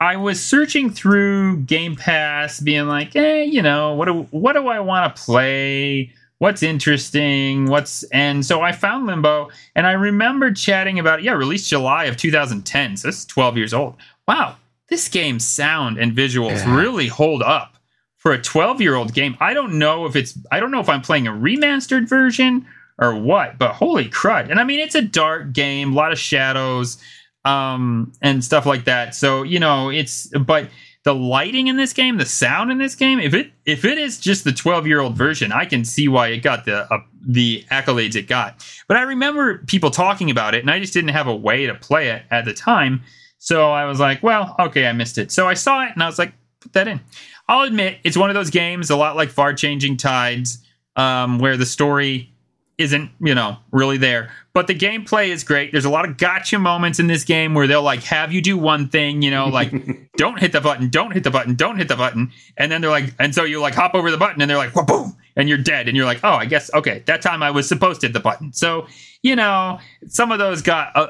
[0.03, 4.67] I was searching through Game Pass, being like, hey, you know, what do what do
[4.67, 6.11] I want to play?
[6.39, 7.67] What's interesting?
[7.67, 11.25] What's and so I found Limbo, and I remember chatting about it.
[11.25, 13.95] Yeah, released July of 2010, so it's 12 years old.
[14.27, 14.57] Wow,
[14.89, 16.75] this game's sound and visuals yeah.
[16.75, 17.77] really hold up
[18.17, 19.37] for a 12 year old game.
[19.39, 22.65] I don't know if it's I don't know if I'm playing a remastered version
[22.99, 24.49] or what, but holy crud!
[24.49, 26.97] And I mean, it's a dark game, a lot of shadows
[27.45, 29.15] um, and stuff like that.
[29.15, 30.69] So you know, it's but
[31.03, 34.19] the lighting in this game, the sound in this game, if it if it is
[34.19, 37.65] just the 12 year old version, I can see why it got the uh, the
[37.69, 38.65] accolades it got.
[38.87, 41.75] But I remember people talking about it, and I just didn't have a way to
[41.75, 43.01] play it at the time.
[43.37, 45.31] So I was like, well, okay, I missed it.
[45.31, 47.01] So I saw it, and I was like, put that in.
[47.49, 50.59] I'll admit, it's one of those games, a lot like Far Changing Tides,
[50.95, 52.32] um, where the story
[52.77, 54.31] isn't, you know, really there.
[54.53, 55.71] But the gameplay is great.
[55.71, 58.57] There's a lot of gotcha moments in this game where they'll like have you do
[58.57, 59.71] one thing, you know, like
[60.17, 62.31] don't hit the button, don't hit the button, don't hit the button.
[62.57, 64.73] And then they're like, and so you like hop over the button and they're like,
[64.73, 65.87] boom, and you're dead.
[65.87, 68.19] And you're like, oh, I guess, okay, that time I was supposed to hit the
[68.19, 68.53] button.
[68.53, 68.87] So,
[69.21, 71.07] you know, some of those got, uh,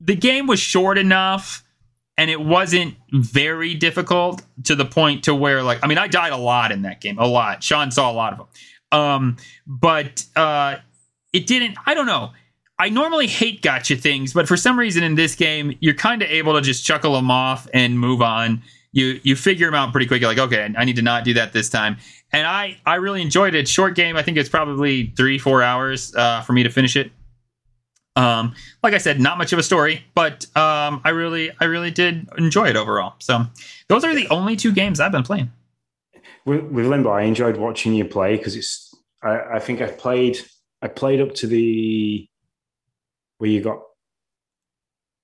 [0.00, 1.64] the game was short enough
[2.16, 6.32] and it wasn't very difficult to the point to where like, I mean, I died
[6.32, 7.62] a lot in that game, a lot.
[7.62, 8.48] Sean saw a lot of them.
[8.92, 9.36] Um,
[9.66, 10.76] but uh,
[11.32, 11.76] it didn't.
[11.86, 12.32] I don't know.
[12.78, 16.30] I normally hate gotcha things, but for some reason in this game, you're kind of
[16.30, 18.62] able to just chuckle them off and move on.
[18.92, 20.20] You you figure them out pretty quick.
[20.20, 21.96] You're like, okay, I need to not do that this time.
[22.32, 23.68] And I I really enjoyed it.
[23.68, 24.16] Short game.
[24.16, 27.10] I think it's probably three four hours uh, for me to finish it.
[28.16, 31.90] Um, like I said, not much of a story, but um, I really I really
[31.90, 33.14] did enjoy it overall.
[33.18, 33.44] So
[33.88, 35.50] those are the only two games I've been playing
[36.48, 38.94] with, with Limbo, I enjoyed watching you play because it's.
[39.22, 40.38] I, I think I played.
[40.82, 42.28] I played up to the
[43.38, 43.80] where you got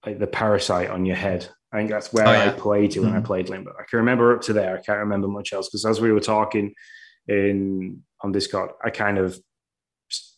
[0.04, 1.48] like the parasite on your head.
[1.72, 2.46] I think that's where oh, yeah.
[2.46, 3.18] I played to when mm-hmm.
[3.18, 3.72] I played Limbo.
[3.72, 4.78] I can remember up to there.
[4.78, 6.74] I can't remember much else because as we were talking
[7.26, 9.38] in on Discord, I kind of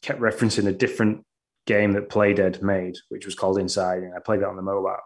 [0.02, 1.24] kept referencing a different
[1.66, 4.96] game that Playdead made, which was called Inside, and I played that on the mobile.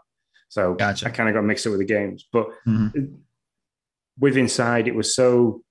[0.49, 1.07] So gotcha.
[1.07, 2.29] I kind of got mixed up with the games.
[2.33, 3.05] But mm-hmm.
[4.19, 5.63] with Inside, it was so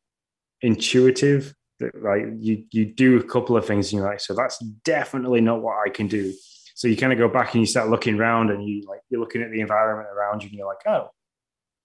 [0.61, 4.59] intuitive that like you you do a couple of things and you're like, so that's
[4.83, 6.33] definitely not what I can do.
[6.75, 9.19] So you kind of go back and you start looking around and you like you're
[9.19, 11.09] looking at the environment around you and you're like, oh,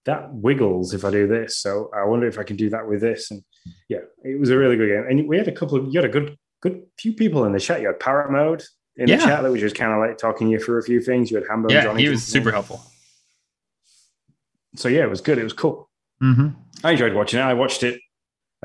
[0.05, 1.57] that wiggles if I do this.
[1.57, 3.31] So I wonder if I can do that with this.
[3.31, 3.43] And
[3.89, 5.05] yeah, it was a really good game.
[5.09, 7.59] And we had a couple of you had a good good few people in the
[7.59, 7.81] chat.
[7.81, 8.63] You had Parrot Mode
[8.97, 9.17] in Yeah.
[9.17, 11.29] the chat that was just kind of like talking you through a few things.
[11.31, 12.03] You had Hambo Yeah, Johnny.
[12.03, 12.81] he was super helpful.
[14.75, 15.37] So yeah, it was good.
[15.37, 15.89] It was cool.
[16.19, 16.49] hmm
[16.83, 17.43] I enjoyed watching it.
[17.43, 17.99] I watched it.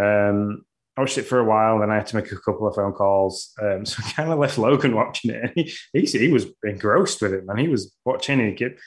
[0.00, 0.64] Um,
[0.96, 2.92] I watched it for a while, then I had to make a couple of phone
[2.92, 3.52] calls.
[3.62, 5.42] Um, so I kind of left Logan watching it.
[5.42, 7.58] And he, he, he was engrossed with it, man.
[7.58, 8.56] He was watching it.
[8.56, 8.78] Get,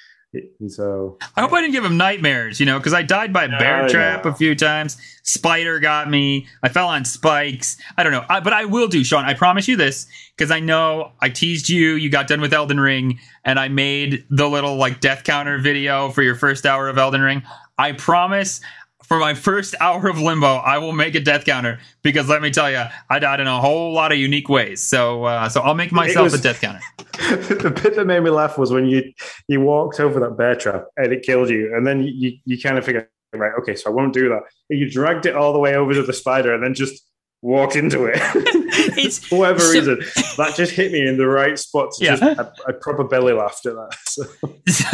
[0.68, 3.50] so I hope I didn't give him nightmares, you know, because I died by a
[3.50, 4.32] bear No, trap no.
[4.32, 4.98] a few times.
[5.22, 6.48] Spider got me.
[6.64, 7.78] I fell on spikes.
[7.98, 9.26] I don't know, I, but I will do, Sean.
[9.26, 11.94] I promise you this because I know I teased you.
[11.94, 16.10] You got done with Elden Ring, and I made the little like death counter video
[16.10, 17.44] for your first hour of Elden Ring.
[17.78, 18.60] I promise.
[19.08, 22.52] For my first hour of limbo, I will make a death counter because let me
[22.52, 24.82] tell you, I died in a whole lot of unique ways.
[24.82, 26.80] So, uh, so I'll make myself was- a death counter.
[27.14, 29.14] the bit that made me laugh was when you
[29.48, 32.60] you walked over that bear trap and it killed you, and then you you, you
[32.62, 34.42] kind of figured, right, okay, so I won't do that.
[34.70, 37.04] And you dragged it all the way over to the spider and then just
[37.44, 38.18] walked into it.
[39.30, 40.00] For whatever so- reason,
[40.38, 41.92] that just hit me in the right spot.
[42.00, 42.16] To Yeah.
[42.16, 43.98] just, I, I proper belly laughed at that.
[44.08, 44.24] So.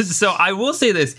[0.03, 1.15] so I will say this: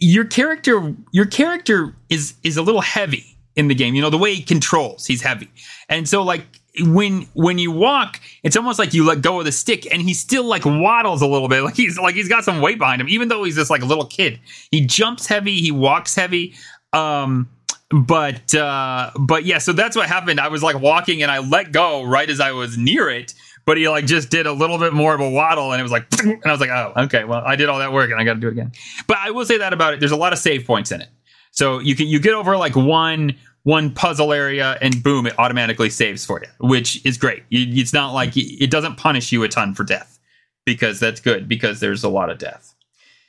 [0.00, 3.94] your character, your character is is a little heavy in the game.
[3.94, 5.50] You know the way he controls, he's heavy,
[5.88, 6.46] and so like
[6.80, 10.14] when when you walk, it's almost like you let go of the stick, and he
[10.14, 13.08] still like waddles a little bit, like he's like he's got some weight behind him,
[13.08, 14.40] even though he's just like a little kid.
[14.70, 16.54] He jumps heavy, he walks heavy.
[16.92, 17.48] Um,
[17.90, 21.72] but uh but yeah so that's what happened i was like walking and i let
[21.72, 23.32] go right as i was near it
[23.68, 25.92] but he like just did a little bit more of a waddle and it was
[25.92, 28.24] like and i was like oh okay well i did all that work and i
[28.24, 28.72] gotta do it again
[29.06, 31.10] but i will say that about it there's a lot of save points in it
[31.50, 35.90] so you can you get over like one one puzzle area and boom it automatically
[35.90, 39.74] saves for you which is great it's not like it doesn't punish you a ton
[39.74, 40.18] for death
[40.64, 42.74] because that's good because there's a lot of death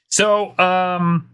[0.07, 1.29] so um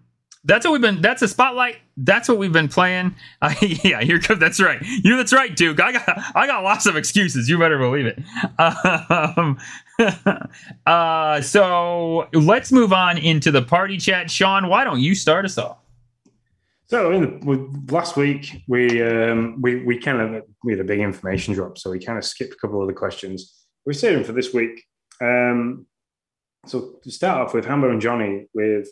[0.45, 1.01] that's what we've been.
[1.01, 1.77] That's a spotlight.
[1.97, 3.15] That's what we've been playing.
[3.41, 4.39] Uh, yeah, here comes.
[4.39, 4.81] That's right.
[4.81, 5.15] You.
[5.15, 5.79] That's right, Duke.
[5.79, 6.03] I got.
[6.35, 7.47] I got lots of excuses.
[7.47, 8.19] You better believe it.
[8.59, 9.57] Um,
[10.85, 14.29] uh, so let's move on into the party chat.
[14.29, 15.77] Sean, why don't you start us off?
[16.87, 20.99] So the, with- last week we um, we we kind of we had a big
[20.99, 23.65] information drop, so we kind of skipped a couple of the questions.
[23.85, 24.83] We're saving for this week.
[25.21, 25.85] Um,
[26.65, 28.89] so to start off with Hambo and Johnny, with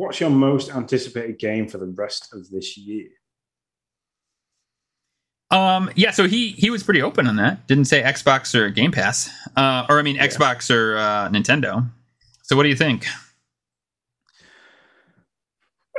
[0.00, 3.08] what's your most anticipated game for the rest of this year?
[5.50, 7.66] Um, yeah, so he he was pretty open on that.
[7.66, 11.86] Didn't say Xbox or Game Pass, uh, or I mean Xbox or uh, Nintendo.
[12.42, 13.06] So what do you think?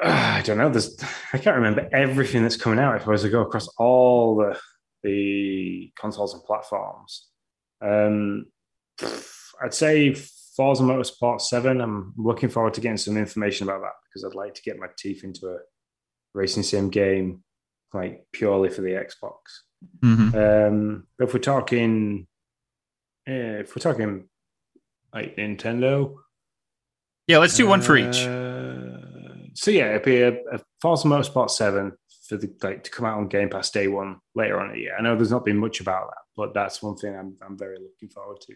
[0.01, 0.69] Uh, I don't know.
[0.69, 0.97] There's
[1.33, 2.95] I can't remember everything that's coming out.
[2.95, 4.57] If I was to go across all the
[5.03, 7.27] the consoles and platforms,
[7.81, 8.45] um,
[9.61, 10.15] I'd say
[10.61, 11.81] Forza Motorsport Seven.
[11.81, 14.85] I'm looking forward to getting some information about that because I'd like to get my
[14.95, 15.57] teeth into a
[16.35, 17.43] racing sim game,
[17.95, 19.37] like purely for the Xbox.
[20.03, 20.35] Mhm.
[20.67, 22.27] Um, but if we're talking,
[23.25, 24.29] eh, if we're talking
[25.11, 26.15] like Nintendo,
[27.25, 28.19] Yeah, let's do one for each.
[28.27, 31.93] uh, so yeah, it'd be a, a Forza Motorsport Seven
[32.27, 34.81] for the like to come out on Game Pass day one later on in the
[34.81, 34.95] year.
[34.95, 37.79] I know there's not been much about that, but that's one thing I'm I'm very
[37.79, 38.53] looking forward to.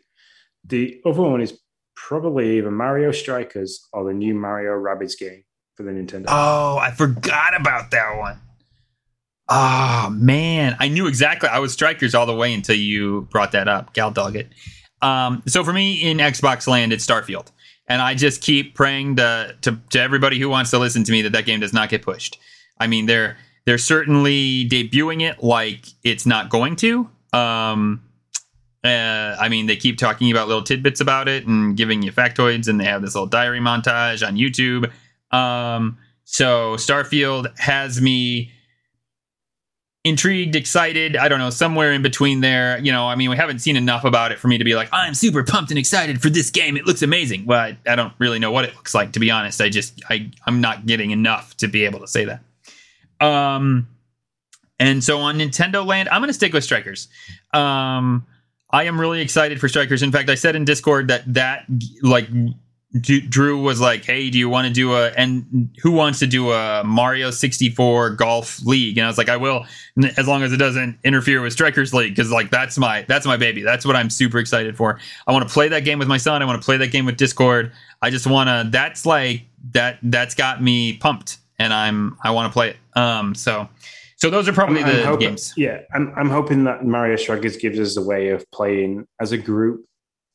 [0.68, 1.60] The other one is
[1.96, 5.44] probably either Mario Strikers or the new Mario Rabbids game
[5.76, 6.26] for the Nintendo.
[6.28, 8.40] Oh, I forgot about that one.
[9.48, 11.50] Oh man, I knew exactly.
[11.50, 13.94] I was strikers all the way until you brought that up.
[13.94, 14.50] Gal it.
[15.02, 17.52] Um, so for me in Xbox land, it's Starfield,
[17.88, 21.22] and I just keep praying to, to to everybody who wants to listen to me
[21.22, 22.40] that that game does not get pushed.
[22.80, 27.10] I mean, they're they're certainly debuting it like it's not going to.
[27.32, 28.02] Um,
[28.86, 32.68] uh, I mean, they keep talking about little tidbits about it and giving you factoids,
[32.68, 34.92] and they have this little diary montage on YouTube.
[35.36, 38.52] Um, so Starfield has me
[40.04, 41.18] intrigued, excited.
[41.18, 42.78] I don't know, somewhere in between there.
[42.78, 44.88] You know, I mean, we haven't seen enough about it for me to be like,
[44.92, 46.78] I'm super pumped and excited for this game.
[46.78, 47.46] It looks amazing.
[47.48, 49.60] Well, I, I don't really know what it looks like, to be honest.
[49.62, 53.26] I just, I, I'm not getting enough to be able to say that.
[53.26, 53.88] Um,
[54.80, 57.08] and so on Nintendo Land, I'm going to stick with Strikers.
[57.54, 58.28] Um,
[58.70, 60.04] I am really excited for Strikers.
[60.04, 61.66] In fact, I said in Discord that that
[62.02, 62.28] like
[63.00, 66.28] D- Drew was like, "Hey, do you want to do a and who wants to
[66.28, 69.66] do a Mario 64 golf league?" And I was like, "I will,
[70.18, 73.36] as long as it doesn't interfere with Strikers League, because like that's my that's my
[73.36, 73.62] baby.
[73.62, 74.98] That's what I'm super excited for.
[75.28, 76.42] I want to play that game with my son.
[76.42, 77.72] I want to play that game with Discord.
[78.02, 78.70] I just want to.
[78.72, 80.00] That's like that.
[80.02, 82.78] That's got me pumped, and I'm I want to play it.
[82.98, 83.68] Um, so
[84.18, 85.54] so those are probably I'm- I'm the hoping- games.
[85.58, 89.38] Yeah, I'm, I'm hoping that Mario Strikers gives us a way of playing as a
[89.38, 89.86] group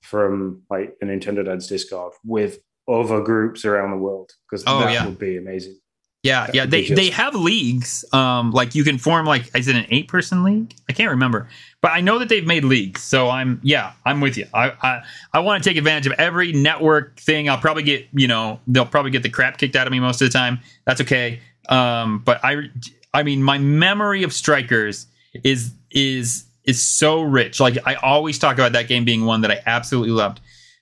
[0.03, 2.59] from like the Nintendo Dads Discord with
[2.89, 5.07] other groups around the world because Oh, that yeah.
[5.07, 5.79] would be amazing.
[6.23, 6.67] Yeah, yeah.
[6.67, 8.05] They they have leagues.
[8.13, 10.75] Um, like you can form like is it an eight person league?
[10.87, 11.49] I can't remember,
[11.81, 13.03] but I know that they've made leagues.
[13.03, 14.47] So I'm yeah, I'm with you.
[14.53, 15.03] I I,
[15.33, 17.49] I want to take advantage of every network thing.
[17.49, 20.21] I'll probably get you know they'll probably get the crap kicked out of me most
[20.21, 20.61] of the time.
[20.85, 21.41] That's okay.
[21.71, 22.69] Um, but I
[23.13, 25.07] I mean my memory of strikers
[25.45, 27.61] is is is so rich.
[27.61, 30.41] Like I always talk about that game being one that I absolutely loved.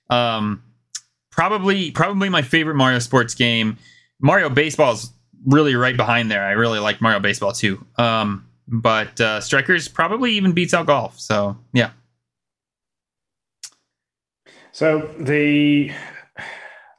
[0.09, 0.63] Um,
[1.31, 3.77] probably probably my favorite Mario sports game.
[4.21, 5.11] Mario Baseball is
[5.45, 6.43] really right behind there.
[6.43, 7.83] I really like Mario Baseball too.
[7.97, 11.19] Um, but uh, Strikers probably even beats out golf.
[11.19, 11.91] So yeah.
[14.71, 15.91] So the,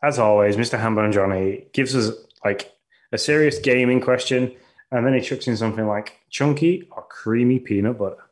[0.03, 0.79] as always, Mr.
[0.79, 2.15] Hambo and Johnny gives us
[2.45, 2.73] like
[3.13, 4.55] a serious gaming question,
[4.91, 8.25] and then he chucks in something like chunky or creamy peanut butter.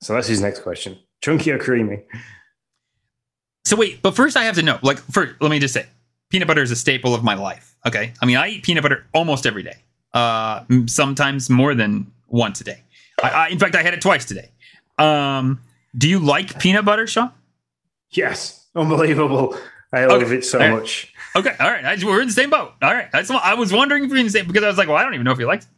[0.00, 2.02] So that's his next question: chunky or creamy?
[3.64, 4.78] So wait, but first I have to know.
[4.82, 5.86] Like, first, let me just say,
[6.30, 7.76] peanut butter is a staple of my life.
[7.86, 9.76] Okay, I mean, I eat peanut butter almost every day.
[10.12, 12.82] Uh, sometimes more than once a day.
[13.22, 14.50] I, I, in fact, I had it twice today.
[14.98, 15.62] Um,
[15.96, 17.32] do you like peanut butter, Sean?
[18.10, 19.56] Yes, unbelievable.
[19.92, 20.36] I love okay.
[20.36, 20.72] it so right.
[20.72, 21.12] much.
[21.36, 21.84] Okay, all right.
[21.84, 22.72] I, we're in the same boat.
[22.82, 23.10] All right.
[23.12, 25.04] That's I was wondering if you're in the same because I was like, well, I
[25.04, 25.64] don't even know if he likes.
[25.64, 25.70] It.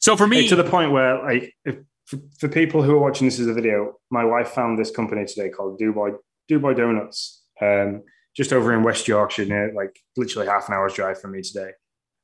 [0.00, 1.76] So for me, to the point where like if,
[2.06, 5.26] for, for, people who are watching this as a video, my wife found this company
[5.26, 6.16] today called Dubai
[6.50, 8.02] Dubai Donuts, um,
[8.34, 11.70] just over in West Yorkshire, near like literally half an hour's drive from me today.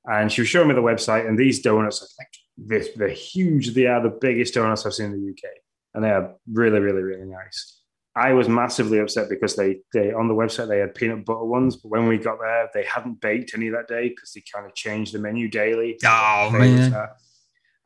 [0.06, 3.74] And she was showing me the website, and these donuts are like this, they're huge.
[3.74, 5.52] They are the biggest donuts I've seen in the UK,
[5.94, 7.82] and they are really, really, really nice.
[8.14, 11.76] I was massively upset because they they on the website they had peanut butter ones,
[11.76, 14.74] but when we got there, they hadn't baked any that day because they kind of
[14.74, 15.98] changed the menu daily.
[16.02, 17.08] Oh man!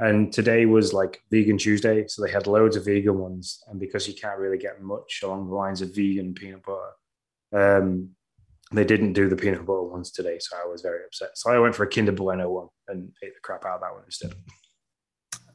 [0.00, 3.62] And today was like vegan Tuesday, so they had loads of vegan ones.
[3.68, 8.10] And because you can't really get much along the lines of vegan peanut butter, um,
[8.72, 10.38] they didn't do the peanut butter ones today.
[10.38, 11.30] So I was very upset.
[11.34, 13.92] So I went for a Kinder Bueno one and ate the crap out of that
[13.92, 14.32] one instead.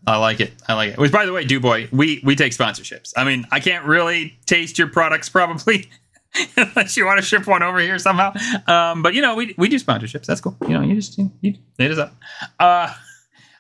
[0.08, 0.54] I like it.
[0.68, 0.98] I like it.
[1.00, 3.14] Which, by the way, Duboy, we we take sponsorships.
[3.18, 5.90] I mean, I can't really taste your products probably
[6.58, 8.34] unless you want to ship one over here somehow.
[8.68, 10.26] Um, but you know, we we do sponsorships.
[10.26, 10.56] That's cool.
[10.62, 12.16] You know, you just you, you us up.
[12.60, 12.94] Uh,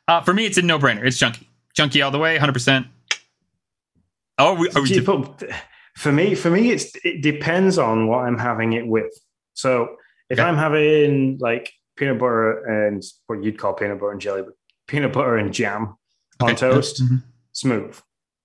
[0.08, 1.06] uh, for me, it's a no brainer.
[1.06, 2.88] It's chunky, chunky all the way, hundred percent.
[4.38, 5.53] Oh, we, we de-
[5.95, 9.12] for me, for me, it's it depends on what I'm having it with.
[9.53, 9.95] So
[10.30, 10.47] if okay.
[10.47, 14.53] I'm having like peanut butter and what you'd call peanut butter and jelly, but
[14.88, 15.95] peanut butter and jam
[16.41, 16.56] on okay.
[16.56, 17.18] toast, mm-hmm.
[17.53, 17.97] smooth.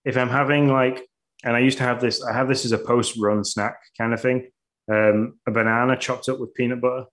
[0.04, 1.08] If I'm having like,
[1.44, 4.20] and I used to have this, I have this as a post-run snack kind of
[4.20, 4.50] thing.
[4.90, 7.06] Um, a banana chopped up with peanut butter,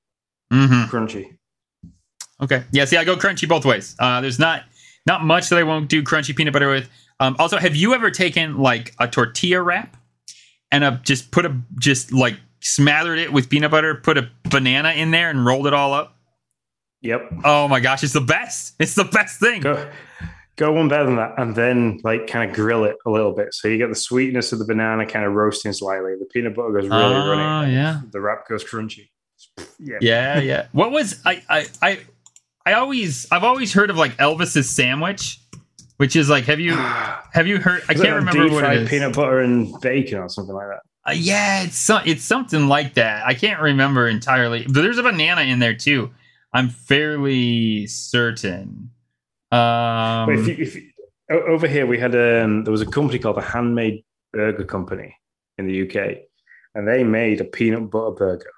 [0.51, 0.95] mm-hmm.
[0.95, 1.36] crunchy.
[2.41, 2.85] Okay, yeah.
[2.85, 3.95] See, I go crunchy both ways.
[3.99, 4.63] Uh, there's not
[5.05, 6.89] not much that I won't do crunchy peanut butter with.
[7.19, 9.97] Um, also, have you ever taken like a tortilla wrap
[10.71, 14.91] and a, just put a just like smothered it with peanut butter, put a banana
[14.91, 16.15] in there, and rolled it all up?
[17.01, 17.31] Yep.
[17.43, 18.75] Oh my gosh, it's the best.
[18.79, 19.61] It's the best thing.
[19.61, 19.89] Go,
[20.57, 23.53] go one better than that, and then like kind of grill it a little bit.
[23.53, 26.15] So you get the sweetness of the banana kind of roasting slightly.
[26.19, 27.73] The peanut butter goes really uh, runny.
[27.73, 28.01] Yeah.
[28.11, 29.09] The wrap goes crunchy.
[29.79, 29.97] Yeah.
[30.01, 30.39] Yeah.
[30.39, 30.67] Yeah.
[30.71, 31.43] what was I?
[31.49, 31.67] I.
[31.81, 31.99] I.
[32.67, 33.25] I always.
[33.31, 35.39] I've always heard of like Elvis's sandwich.
[35.95, 36.75] Which is like, have you
[37.33, 37.81] have you heard?
[37.87, 38.89] I can't remember what it is.
[38.89, 40.81] Peanut butter and bacon or something like that.
[41.09, 43.25] Uh, yeah, it's so, it's something like that.
[43.25, 46.11] I can't remember entirely, but there's a banana in there too.
[46.51, 48.91] I'm fairly certain.
[49.49, 50.91] Um, if you, if you,
[51.29, 54.03] over here, we had um, there was a company called the Handmade
[54.33, 55.15] Burger Company
[55.57, 56.17] in the UK,
[56.75, 58.51] and they made a peanut butter burger.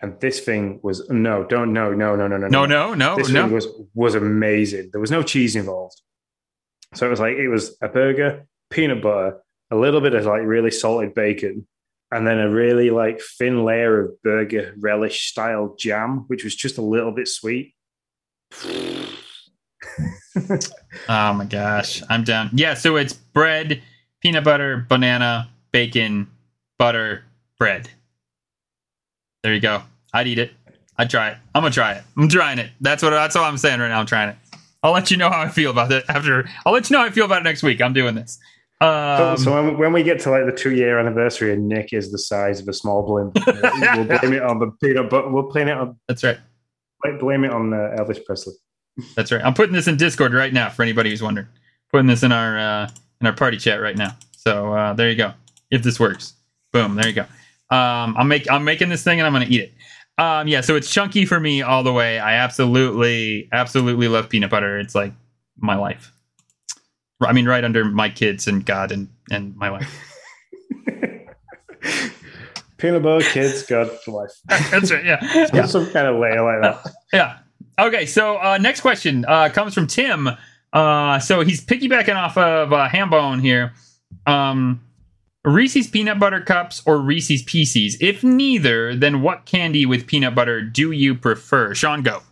[0.00, 3.16] And this thing was no, don't no, no, no, no, no, no, no, no.
[3.16, 3.44] This no.
[3.44, 4.90] thing was was amazing.
[4.92, 6.00] There was no cheese involved,
[6.94, 9.38] so it was like it was a burger, peanut butter,
[9.70, 11.66] a little bit of like really salted bacon,
[12.10, 16.76] and then a really like thin layer of burger relish style jam, which was just
[16.76, 17.74] a little bit sweet.
[21.08, 22.50] oh my gosh, I'm down.
[22.52, 23.82] Yeah, so it's bread,
[24.20, 26.28] peanut butter, banana, bacon,
[26.78, 27.24] butter,
[27.58, 27.88] bread.
[29.46, 29.80] There you go.
[30.12, 30.50] I'd eat it.
[30.98, 31.36] I'd try it.
[31.54, 32.02] I'm gonna try it.
[32.16, 32.70] I'm trying it.
[32.80, 34.00] That's what that's all I'm saying right now.
[34.00, 34.36] I'm trying it.
[34.82, 36.50] I'll let you know how I feel about it after.
[36.66, 37.80] I'll let you know how I feel about it next week.
[37.80, 38.40] I'm doing this.
[38.80, 41.92] Um, so, so when, when, we get to like the two year anniversary and Nick
[41.92, 45.28] is the size of a small blimp, we'll blame it on the peanut butter.
[45.28, 45.96] We'll blame it on.
[46.08, 46.40] That's right.
[47.20, 48.54] Blame it on uh, Elvis Presley.
[49.14, 49.44] That's right.
[49.44, 51.46] I'm putting this in Discord right now for anybody who's wondering.
[51.92, 52.90] Putting this in our uh,
[53.20, 54.16] in our party chat right now.
[54.32, 55.34] So uh, there you go.
[55.70, 56.32] If this works,
[56.72, 56.96] boom.
[56.96, 57.26] There you go.
[57.70, 59.74] Um, I'm make I'm making this thing and I'm gonna eat it.
[60.18, 60.60] Um, yeah.
[60.62, 62.18] So it's chunky for me all the way.
[62.18, 64.78] I absolutely absolutely love peanut butter.
[64.78, 65.12] It's like
[65.58, 66.12] my life.
[67.20, 70.02] I mean, right under my kids and God and and my wife.
[72.78, 74.30] peanut butter, kids, God for life.
[74.70, 75.04] That's right.
[75.04, 75.18] Yeah.
[75.52, 75.66] yeah.
[75.66, 76.92] Some kind of layer like that.
[77.12, 77.38] yeah.
[77.78, 80.30] Okay, so uh, next question uh, comes from Tim.
[80.72, 83.74] Uh, so he's piggybacking off of uh, Hambone here.
[84.26, 84.80] Um,
[85.46, 87.96] Reese's peanut butter cups or Reese's Pieces?
[88.00, 91.72] If neither, then what candy with peanut butter do you prefer?
[91.74, 92.22] Sean, go.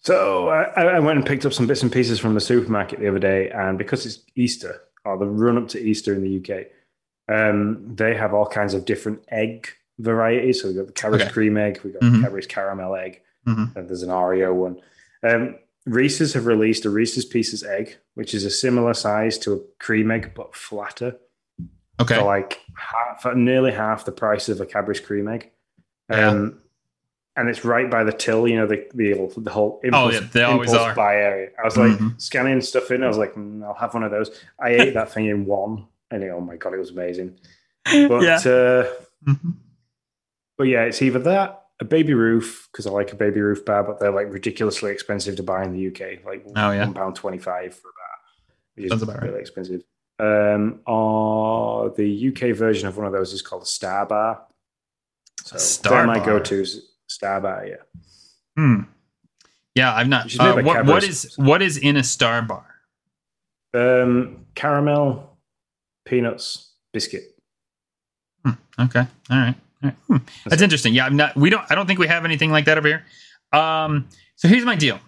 [0.00, 3.08] So I, I went and picked up some bits and pieces from the supermarket the
[3.08, 6.66] other day, and because it's Easter or the run up to Easter in the UK,
[7.34, 10.60] um, they have all kinds of different egg varieties.
[10.62, 11.32] So we've got the Cadbury's Okay.
[11.32, 13.74] cream egg, we've got the Cadbury's caramel egg, Mhm.
[13.76, 14.76] and there's an Oreo one.
[15.22, 15.56] Um,
[15.86, 20.10] Reese's have released a Reese's Pieces egg, which is a similar size to a cream
[20.10, 21.16] egg but flatter,
[22.00, 22.16] Okay.
[22.16, 25.50] for like half, for nearly half the price of a Cadbury's cream egg.
[26.10, 26.28] Yeah.
[26.28, 26.60] Um,
[27.36, 30.42] and it's right by the till, you know, the the, the whole Oh, yeah, they
[30.44, 30.94] always impulse are.
[30.94, 31.50] buy area.
[31.60, 32.20] I was like Mhm.
[32.20, 33.02] scanning stuff in.
[33.02, 34.30] I was like, mm, I'll have one of those.
[34.58, 37.38] I ate that thing in one, and it, oh my god, it was amazing.
[37.84, 38.36] But yeah.
[38.36, 38.92] uh,
[39.28, 39.54] Mhm.
[40.56, 43.82] but yeah, it's either that, a Baby Ruth, because I like a Baby Ruth bar,
[43.82, 46.84] but they're like ridiculously expensive to buy in the UK, like Oh, yeah.
[46.84, 48.18] one pound twenty five for a bar,
[48.76, 49.28] which Sounds is about right.
[49.30, 49.82] really expensive.
[50.18, 54.42] Um, or the UK version of one of those is called Star Bar.
[55.42, 56.80] So Star they're my go-tos.
[57.08, 58.02] Star Bar, yeah.
[58.56, 58.82] Hmm.
[59.74, 60.24] Yeah, I've not.
[60.26, 62.64] Which is made Uh, what, what is what is in a Star Bar?
[63.74, 65.36] Um, caramel,
[66.04, 67.34] peanuts, biscuit.
[68.78, 69.00] Okay.
[69.30, 69.54] All right.
[69.82, 69.94] All right.
[70.08, 70.16] Hmm.
[70.46, 70.94] That's interesting.
[70.94, 71.36] Yeah, I'm not.
[71.36, 71.64] We don't.
[71.70, 73.04] I don't think we have anything like that over here.
[73.52, 74.08] Um.
[74.36, 74.98] So here's my deal.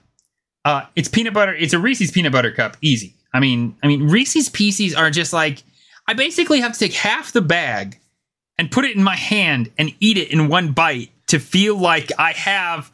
[0.64, 1.54] Uh, it's peanut butter.
[1.54, 2.76] It's a Reese's peanut butter cup.
[2.80, 3.15] Easy.
[3.36, 5.62] I mean, I mean, Reese's Pieces are just like
[6.08, 8.00] I basically have to take half the bag
[8.58, 12.10] and put it in my hand and eat it in one bite to feel like
[12.18, 12.90] I have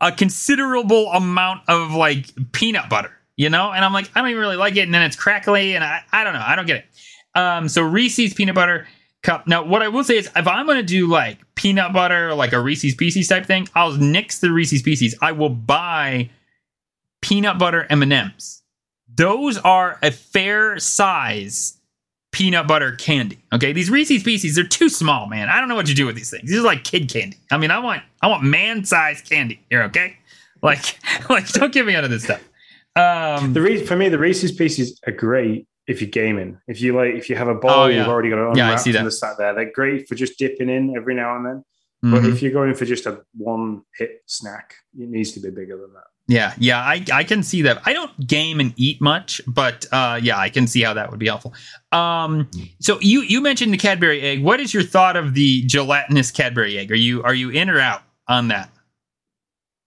[0.00, 3.70] a considerable amount of like peanut butter, you know?
[3.70, 4.80] And I'm like, I don't even really like it.
[4.80, 6.44] And then it's crackly and I, I don't know.
[6.44, 6.84] I don't get it.
[7.38, 8.88] Um, so Reese's peanut butter
[9.22, 9.46] cup.
[9.46, 12.60] Now, what I will say is if I'm to do like peanut butter, like a
[12.60, 15.14] Reese's Pieces type thing, I'll nix the Reese's Pieces.
[15.22, 16.30] I will buy
[17.20, 18.59] peanut butter M&Ms.
[19.16, 21.76] Those are a fair size
[22.32, 23.38] peanut butter candy.
[23.52, 25.48] Okay, these Reese's Pieces they're too small, man.
[25.48, 26.48] I don't know what to do with these things.
[26.48, 27.38] These are like kid candy.
[27.50, 29.82] I mean, I want I want man sized candy here.
[29.84, 30.16] Okay,
[30.62, 30.98] like
[31.30, 32.42] like don't get me out of this stuff.
[32.96, 36.58] Um, The Re- for me, the Reese's Pieces are great if you're gaming.
[36.68, 37.98] If you like, if you have a bowl, Oh, yeah.
[37.98, 38.98] you've already got it Yeah, I see that.
[38.98, 39.54] and they're sat there.
[39.54, 41.64] They're great for just dipping in every now and then.
[42.02, 42.32] But mhm.
[42.32, 45.92] if you're going for just a one hit snack, it needs to be bigger than
[45.94, 46.04] that.
[46.30, 47.82] Yeah, yeah, I, I can see that.
[47.84, 51.18] I don't game and eat much, but uh, yeah, I can see how that would
[51.18, 51.54] be helpful.
[51.90, 54.40] Um, so you you mentioned the Cadbury egg.
[54.40, 56.92] What is your thought of the gelatinous Cadbury egg?
[56.92, 58.70] Are you are you in or out on that?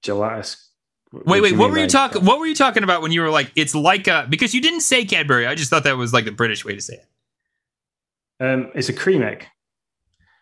[0.01, 0.67] Gelatinous.
[1.13, 2.25] Wait, wait, what were you talking?
[2.25, 4.81] What were you talking about when you were like, it's like a because you didn't
[4.81, 5.47] say Cadbury.
[5.47, 8.43] I just thought that was like the British way to say it.
[8.43, 9.47] Um, it's a cream egg.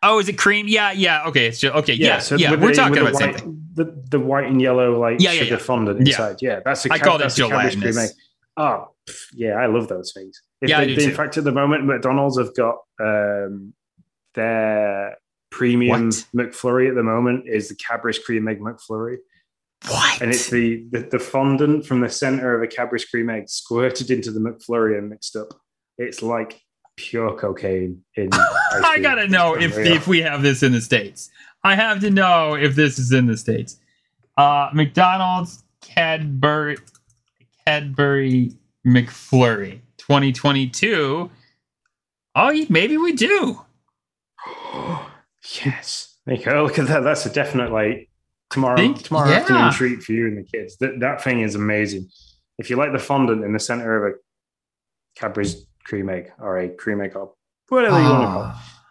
[0.04, 0.68] Oh, is it cream?
[0.68, 1.26] Yeah, yeah.
[1.28, 1.94] Okay, it's just okay.
[1.94, 2.20] Yeah, yeah.
[2.20, 3.58] so with we're the- talking about the the white, thing.
[3.74, 5.58] The, the white and yellow like Yeah, yeah, sugar yeah.
[5.60, 6.38] fondant inside.
[6.42, 7.96] Yeah, that's a I Cad- called it that's a Cadbury's gelatinous.
[7.96, 8.10] cream egg.
[8.58, 8.90] Oh,
[9.34, 10.42] yeah, I love those things.
[10.62, 13.74] If Yeah, they, do in fact, at the moment, McDonald's have got um,
[14.34, 15.18] their
[15.52, 16.26] premium What?
[16.36, 19.18] McFlurry at the moment is the Cadbury's cream egg McFlurry.
[19.88, 20.22] What?
[20.22, 24.12] And it's the, the, the fondant from the center of a Cadbury's cream egg squirted
[24.12, 25.48] into the McFlurry and mixed up.
[25.98, 26.62] It's like
[27.02, 28.30] pure cocaine in.
[28.34, 31.30] I gotta know if if we have this in the states.
[31.64, 33.78] I have to know if this is in the states.
[34.38, 36.78] Uh, McDonald's Cadbury
[37.66, 38.54] Cadbury
[38.86, 41.30] McFlurry 2022.
[42.34, 43.62] Oh, maybe we do.
[45.66, 46.18] yes.
[46.28, 46.64] You go.
[46.64, 47.04] Look at that.
[47.04, 48.10] That's a definite like
[48.52, 49.38] tomorrow Think- tomorrow yeah.
[49.38, 50.78] afternoon treat for you and the kids.
[50.78, 52.10] That that thing is amazing.
[52.58, 54.18] If you like the fondant in the center of a
[55.16, 57.34] Cadbury's cream egg or a cream egg or
[57.68, 58.48] whatever you want to call it.
[58.54, 58.82] Ah.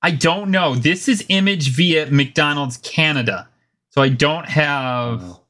[0.00, 0.76] I don't know.
[0.76, 3.48] This is image via McDonald's Canada,
[3.90, 5.20] so I don't have.
[5.20, 5.40] So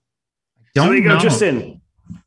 [0.74, 1.18] Don't there you go, know.
[1.20, 1.80] Justin.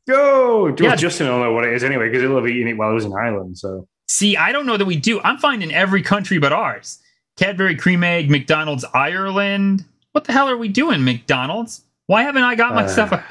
[0.08, 0.62] Go.
[0.66, 0.94] Well, Yeah.
[0.94, 3.04] Justin will know what it is anyway because he'll have eaten it while he was
[3.04, 3.58] in Ireland.
[3.58, 5.20] So See, I don't know that we do.
[5.22, 7.00] I'm finding every country but ours.
[7.36, 9.84] Cadbury cream egg, McDonald's Ireland.
[10.12, 11.82] What the hell are we doing, McDonald's?
[12.06, 13.24] Why haven't I got my Uh, stuff?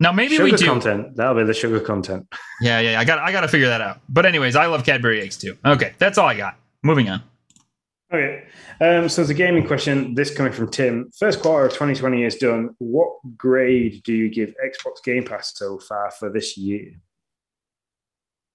[0.00, 0.64] Now maybe sugar we do.
[0.64, 1.16] content.
[1.16, 2.26] That'll be the sugar content.
[2.60, 3.00] Yeah, yeah, yeah.
[3.00, 4.00] I got I got to figure that out.
[4.08, 5.56] But anyways, I love Cadbury eggs too.
[5.64, 6.56] Okay, that's all I got.
[6.82, 7.22] Moving on.
[8.12, 8.44] Okay.
[8.80, 11.10] Um, so the gaming question, this coming from Tim.
[11.18, 12.70] First quarter of 2020 is done.
[12.78, 16.92] What grade do you give Xbox Game Pass so far for this year?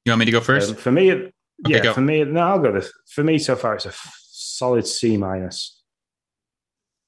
[0.06, 0.70] You want me to go first?
[0.72, 1.34] Um, for me, it-
[1.66, 1.94] Okay, yeah, go.
[1.94, 2.91] for me, no, I'll go this.
[3.14, 5.82] For me, so far, it's a f- solid C minus.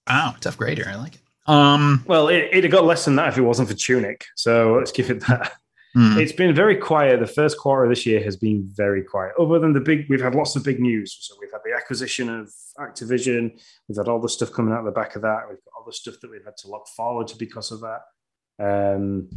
[0.08, 0.86] wow, tough grader.
[0.88, 1.22] I like it.
[1.46, 4.26] Um, Well, it, it'd have got less than that if it wasn't for Tunic.
[4.36, 5.54] So let's give it that.
[5.94, 6.18] hmm.
[6.18, 7.20] It's been very quiet.
[7.20, 9.34] The first quarter of this year has been very quiet.
[9.40, 11.16] Other than the big, we've had lots of big news.
[11.20, 13.60] So we've had the acquisition of Activision.
[13.88, 15.44] We've had all the stuff coming out of the back of that.
[15.48, 18.02] We've got all the stuff that we've had to look forward to because of that.
[18.58, 19.30] Um,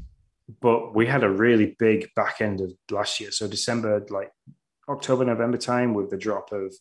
[0.60, 3.30] but we had a really big back end of last year.
[3.30, 4.32] So December, like
[4.88, 6.74] October, November time, with the drop of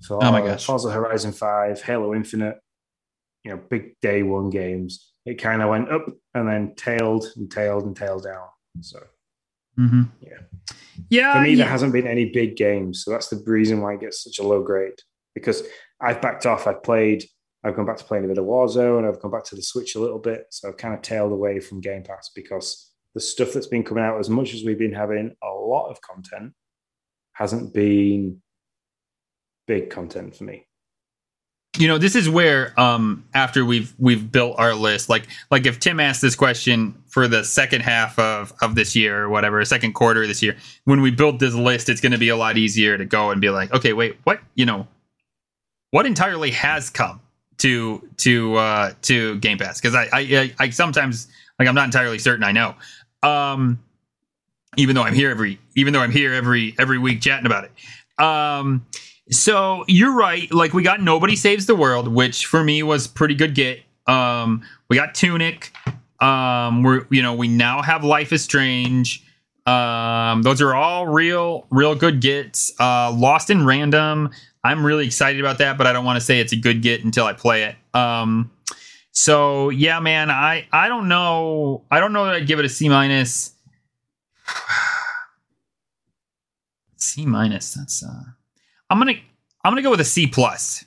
[0.00, 0.64] so Oh my gosh.
[0.64, 2.56] Forza Horizon Five, Halo Infinite,
[3.44, 5.12] you know, big day one games.
[5.26, 8.46] It kind of went up and then tailed and tailed and tailed down.
[8.80, 9.00] So
[9.78, 10.02] Mm-hmm.
[10.20, 10.38] Yeah.
[11.08, 11.32] Yeah.
[11.34, 11.56] for me, yeah.
[11.56, 14.46] there hasn't been any big games, so that's the reason why it gets such a
[14.46, 14.94] low grade.
[15.34, 15.62] Because
[16.00, 16.66] I've backed off.
[16.66, 17.24] I've played.
[17.64, 19.08] I've gone back to playing a bit of Warzone.
[19.08, 21.60] I've gone back to the Switch a little bit, so I've kind of tailed away
[21.60, 24.92] from Game Pass because the stuff that's been coming out, as much as we've been
[24.92, 26.52] having a lot of content,
[27.32, 28.42] hasn't been
[29.66, 30.66] big content for me.
[31.76, 35.80] You know this is where um after we've we've built our list like like if
[35.80, 39.92] tim asked this question for the second half of of this year or whatever second
[39.92, 42.56] quarter of this year when we build this list it's going to be a lot
[42.56, 44.86] easier to go and be like okay wait what you know
[45.90, 47.20] what entirely has come
[47.58, 49.80] to to uh to game pass?
[49.80, 52.74] Because I, I i i sometimes like i'm not entirely certain i know.
[53.22, 53.78] Um
[54.76, 57.72] even though i'm here every even though i'm here every every week chatting about it.
[58.22, 58.84] Um
[59.30, 60.52] so you're right.
[60.52, 63.80] Like we got Nobody Saves the World, which for me was pretty good get.
[64.06, 65.72] Um, we got Tunic.
[66.20, 69.24] Um, we're you know we now have Life is Strange.
[69.66, 72.72] Um, those are all real, real good gets.
[72.78, 74.30] Uh, Lost in Random.
[74.62, 77.04] I'm really excited about that, but I don't want to say it's a good get
[77.04, 77.76] until I play it.
[77.98, 78.50] Um,
[79.12, 81.84] so yeah, man, I I don't know.
[81.90, 83.54] I don't know that I'd give it a C minus.
[86.96, 87.74] C minus.
[87.74, 88.22] That's uh.
[88.94, 89.18] I'm gonna
[89.64, 90.84] I'm gonna go with a C plus.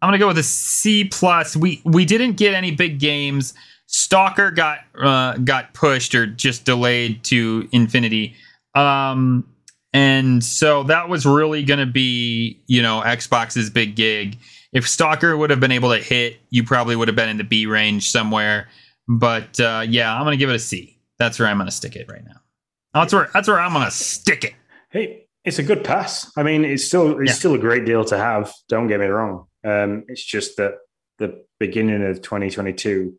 [0.00, 1.54] I'm gonna go with a C plus.
[1.54, 3.52] We we didn't get any big games.
[3.84, 8.34] Stalker got uh, got pushed or just delayed to infinity.
[8.74, 9.46] Um,
[9.92, 14.38] and so that was really gonna be you know Xbox's big gig.
[14.72, 17.44] If Stalker would have been able to hit, you probably would have been in the
[17.44, 18.68] B range somewhere.
[19.06, 20.98] But uh, yeah, I'm gonna give it a C.
[21.18, 22.40] That's where I'm gonna stick it right now.
[22.94, 24.54] That's where that's where I'm gonna stick it.
[24.90, 26.30] Hey, it's a good pass.
[26.36, 27.34] I mean, it's still it's Yeah.
[27.34, 28.52] still a great deal to have.
[28.68, 29.46] Don't get me wrong.
[29.64, 30.74] Um, it's just that
[31.18, 33.14] the beginning of 2022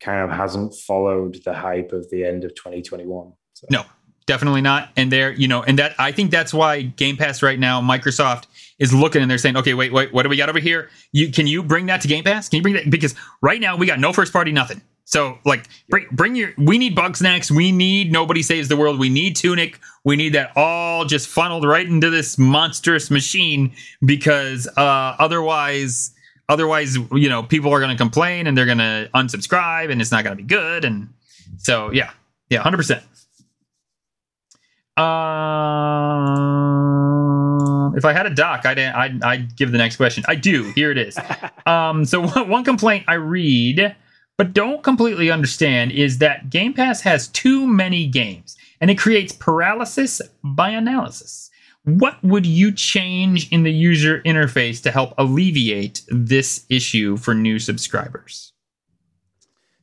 [0.00, 3.32] kind of hasn't followed the hype of the end of 2021.
[3.54, 3.66] So.
[3.70, 3.84] No.
[4.24, 4.90] Definitely not.
[4.96, 8.44] And there, you know, and that I think that's why Game Pass right now, Microsoft
[8.78, 10.90] is looking and they're saying, okay, wait, wait, what do we got over here?
[11.10, 12.48] You can you bring that to Game Pass?
[12.48, 12.88] Can you bring that?
[12.88, 14.80] Because right now we got no first party, nothing.
[15.12, 19.10] So like bring bring your we need Bugsnax, we need nobody saves the world, we
[19.10, 25.14] need tunic, we need that all just funneled right into this monstrous machine because uh
[25.18, 26.12] otherwise
[26.48, 30.34] otherwise, you know, people are gonna complain and they're gonna unsubscribe and it's not gonna
[30.34, 30.82] be good.
[30.82, 31.10] And
[31.58, 32.12] so yeah,
[32.48, 33.02] yeah, hundred percent.
[34.96, 35.04] Um,
[37.96, 40.24] if I had a doc, I'd, I'd I'd give the next question.
[40.26, 40.72] I do.
[40.74, 41.18] Here it is.
[41.64, 43.94] Um, so one complaint I read,
[44.42, 49.32] but don't completely understand, is that Game Pass has too many games, and it creates
[49.32, 51.48] paralysis by analysis.
[51.84, 57.60] What would you change in the user interface to help alleviate this issue for new
[57.60, 58.52] subscribers?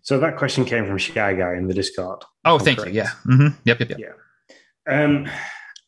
[0.02, 2.26] So that question came from Shy Guy in the Discord.
[2.44, 2.84] Oh, I'm thank you.
[2.84, 2.96] correct.
[2.98, 3.12] Yeah.
[3.24, 3.80] hmm Yep.
[3.80, 3.90] Yep.
[3.92, 4.00] Yep.
[4.00, 4.94] Yeah.
[4.94, 5.26] Um,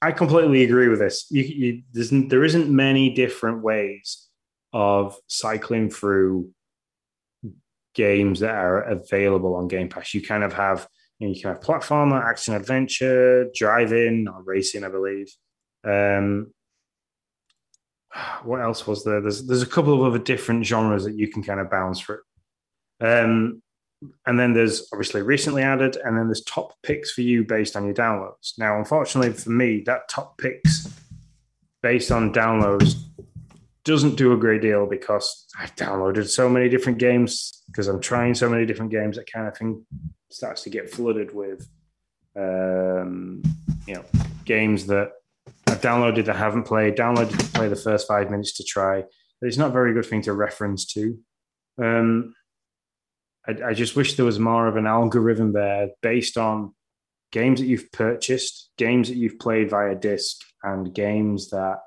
[0.02, 1.26] I completely agree with this.
[1.30, 4.30] You, you, there isn't many different ways
[4.72, 6.54] of cycling through
[7.94, 10.14] games that are available on Game Pass.
[10.14, 10.88] You kind of have
[11.20, 15.34] you, know, you can have platformer, action adventure, driving, or racing, I believe.
[15.84, 16.54] Um,
[18.44, 19.22] what else was there?
[19.22, 22.20] There's there's a couple of other different genres that you can kind of bounce through.
[23.00, 23.62] Um,
[24.26, 27.86] and then there's obviously recently added, and then there's top picks for you based on
[27.86, 28.58] your downloads.
[28.58, 30.90] Now, unfortunately for me, that top picks
[31.84, 32.96] based on downloads
[33.84, 38.36] doesn't do a great deal because I've downloaded so many different games because I'm trying
[38.36, 39.86] so many different games that kind of thing
[40.30, 41.68] starts to get flooded with,
[42.36, 43.42] um,
[43.88, 44.06] you know,
[44.46, 45.12] games that
[45.68, 49.04] I've downloaded that I haven't played, downloaded to play the first five minutes to try.
[49.40, 51.18] But it's not a very good thing to reference to.
[51.82, 52.36] Um,
[53.48, 56.74] I, I just wish there was more of an algorithm there based on
[57.32, 61.80] games that you've purchased, games that you've played via disc, and games that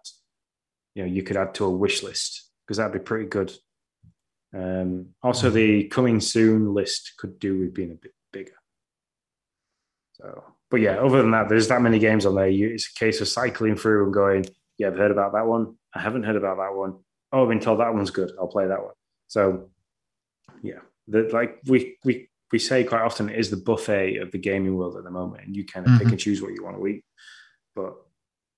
[0.94, 3.52] you know you could add to a wish list because that'd be pretty good.
[4.54, 8.52] Um, also, the coming soon list could do with being a bit bigger.
[10.12, 12.48] So, but yeah, other than that, there's that many games on there.
[12.48, 14.46] You, it's a case of cycling through and going,
[14.78, 15.76] "Yeah, I've heard about that one.
[15.94, 16.98] I haven't heard about that one.
[17.32, 18.32] Oh, I've been told that one's good.
[18.38, 18.94] I'll play that one."
[19.26, 19.70] So,
[20.62, 24.38] yeah, the, like we we we say quite often, it is the buffet of the
[24.38, 26.12] gaming world at the moment, and you kind of pick Mhm.
[26.12, 27.04] and choose what you want to eat.
[27.74, 27.94] But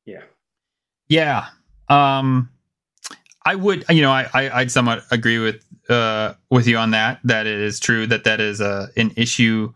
[0.04, 0.24] yeah,
[1.08, 1.46] Yeah.
[1.88, 2.50] Um
[3.44, 7.20] I would, you know, I, I would somewhat agree with uh with you on that.
[7.24, 9.72] That it is true that that is a an issue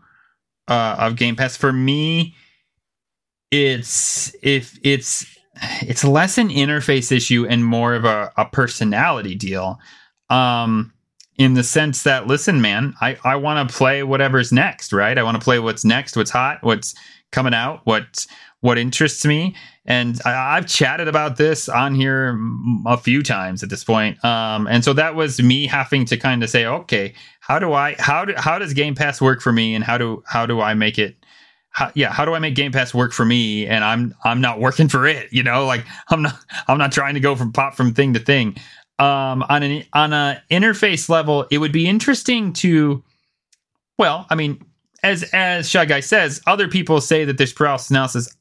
[0.67, 2.35] uh, of Game Pass for me.
[3.51, 5.25] It's if it's
[5.81, 9.79] it's less an interface issue and more of a, a personality deal.
[10.29, 10.93] Um,
[11.37, 15.17] in the sense that, listen, man, I, I want to play whatever's next, right?
[15.17, 16.95] I want to play what's next, what's hot, what's
[17.31, 18.25] coming out, what
[18.61, 19.55] what interests me.
[19.85, 22.39] And I, have chatted about this on here
[22.85, 24.23] a few times at this point.
[24.23, 27.95] Um, and so that was me having to kind of say, okay, how do I
[27.97, 30.73] how do how does Game Pass work for me, and how do how do I
[30.73, 31.15] make it
[31.71, 34.59] how, yeah, how do I make Game Pass work for me and I'm I'm not
[34.59, 35.65] working for it, you know?
[35.65, 38.57] Like I'm not I'm not trying to go from pop from thing to thing.
[38.99, 43.03] Um on an on a interface level, it would be interesting to
[43.97, 44.63] well, I mean,
[45.03, 48.35] as as Shy Guy says, other people say that there's paralysis analysis.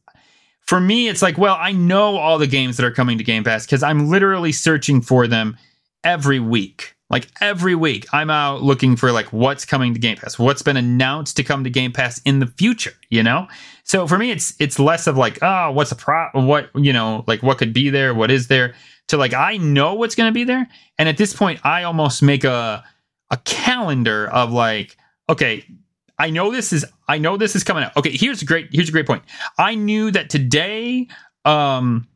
[0.61, 3.43] For me, it's like, well, I know all the games that are coming to Game
[3.43, 5.57] Pass because I'm literally searching for them
[6.05, 6.95] every week.
[7.09, 10.77] Like every week, I'm out looking for like what's coming to Game Pass, what's been
[10.77, 12.93] announced to come to Game Pass in the future.
[13.09, 13.49] You know,
[13.83, 17.25] so for me, it's it's less of like, oh, what's a pro, what you know,
[17.27, 18.75] like what could be there, what is there,
[19.09, 22.23] to like I know what's going to be there, and at this point, I almost
[22.23, 22.85] make a
[23.31, 24.97] a calendar of like,
[25.29, 25.65] okay,
[26.21, 27.97] I know this is I know this is coming out.
[27.97, 29.23] Okay, here's a great here's a great point.
[29.59, 31.09] I knew that today
[31.45, 32.07] um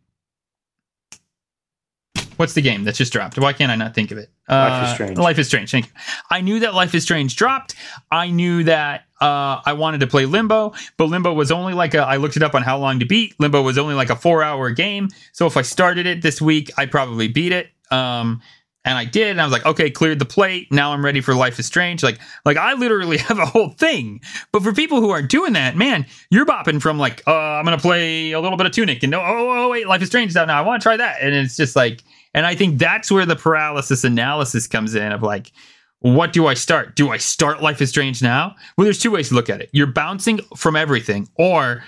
[2.37, 3.39] What's the game that's just dropped?
[3.39, 4.29] Why can't I not think of it?
[4.49, 5.19] Uh, Life is Strange.
[5.19, 5.71] Life is Strange.
[5.71, 5.93] Thank you.
[6.31, 7.77] I knew that Life is Strange dropped.
[8.11, 12.01] I knew that uh, I wanted to play Limbo, but Limbo was only like a.
[12.01, 13.39] I looked it up on how long to beat.
[13.39, 15.09] Limbo was only like a four-hour game.
[15.33, 17.71] So if I started it this week, I'd probably beat it.
[17.93, 18.43] Um,
[18.85, 20.71] and I did, and I was like, okay, cleared the plate.
[20.71, 22.03] Now I'm ready for Life is Strange.
[22.03, 24.21] Like, like I literally have a whole thing.
[24.53, 27.79] But for people who aren't doing that, man, you're bopping from like, uh, I'm gonna
[27.79, 30.37] play a little bit of Tunic, and oh, oh, oh wait, Life is Strange is
[30.37, 30.59] out now.
[30.59, 32.03] I want to try that, and it's just like
[32.35, 35.53] and I think that's where the paralysis analysis comes in of like,
[36.01, 36.97] what do I start?
[36.97, 38.57] Do I start Life is Strange now?
[38.77, 39.71] Well, there's two ways to look at it.
[39.73, 41.83] You're bouncing from everything, or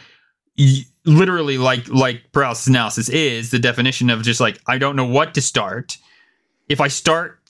[1.04, 5.34] literally like like paralysis analysis is the definition of just like I don't know what
[5.34, 5.98] to start.
[6.68, 7.40] If I start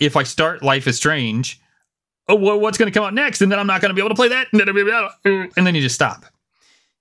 [0.00, 1.60] if I start Life is Strange,
[2.28, 3.42] oh, what's going to come out next?
[3.42, 4.48] And then I'm not going to be able to play that.
[5.56, 6.24] And then you just stop.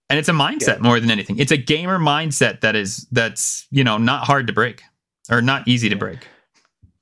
[0.10, 0.82] And it's a mindset yeah.
[0.82, 1.40] more than anything.
[1.40, 4.84] It's a gamer mindset that is that's you know not hard to break
[5.30, 6.28] or not easy to break.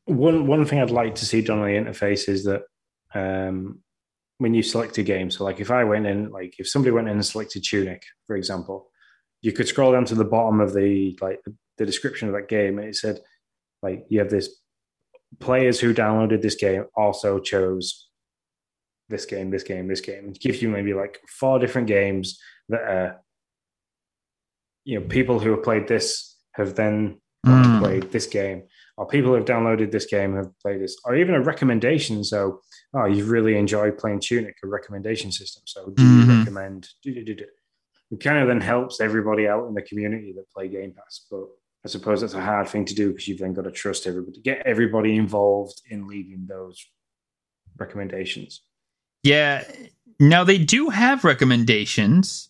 [0.05, 2.63] One one thing I'd like to see done on the interface is that
[3.15, 3.79] um,
[4.37, 7.07] when you select a game, so like if I went in, like if somebody went
[7.07, 8.91] in and selected Tunic, for example,
[9.41, 11.39] you could scroll down to the bottom of the like
[11.77, 13.21] the description of that game, and it said
[13.81, 14.59] like you have this
[15.39, 18.09] players who downloaded this game also chose
[19.09, 20.29] this game, this game, this game.
[20.29, 23.21] It gives you maybe like four different games that are,
[24.85, 27.79] you know, people who have played this have then mm.
[27.79, 28.63] played this game,
[28.97, 32.23] or people who have downloaded this game have played this, or even a recommendation.
[32.23, 32.61] So,
[32.93, 35.63] oh, you've really enjoyed playing Tunic, a recommendation system.
[35.65, 36.31] So, do mm-hmm.
[36.31, 36.87] you recommend?
[37.03, 37.45] Do, do, do, do.
[38.11, 41.25] It kind of then helps everybody out in the community that play Game Pass.
[41.29, 41.45] But
[41.85, 44.41] I suppose that's a hard thing to do because you've then got to trust everybody,
[44.41, 46.85] get everybody involved in leaving those
[47.77, 48.61] recommendations.
[49.23, 49.63] Yeah.
[50.19, 52.49] Now they do have recommendations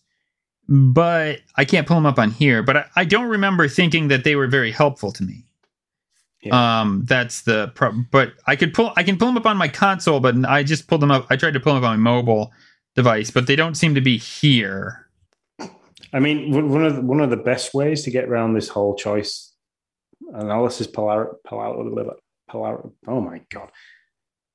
[0.70, 2.62] but I can't pull them up on here.
[2.62, 5.44] But I, I don't remember thinking that they were very helpful to me.
[6.42, 6.80] Yeah.
[6.80, 8.06] Um, that's the problem.
[8.10, 10.86] But I could pull, I can pull them up on my console, but I just
[10.86, 11.26] pulled them up.
[11.28, 12.52] I tried to pull them up on my mobile
[12.94, 15.08] device, but they don't seem to be here.
[16.12, 18.94] I mean, one of the, one of the best ways to get around this whole
[18.94, 19.52] choice
[20.32, 22.14] analysis polar, polar,
[22.48, 23.70] polar, oh my god,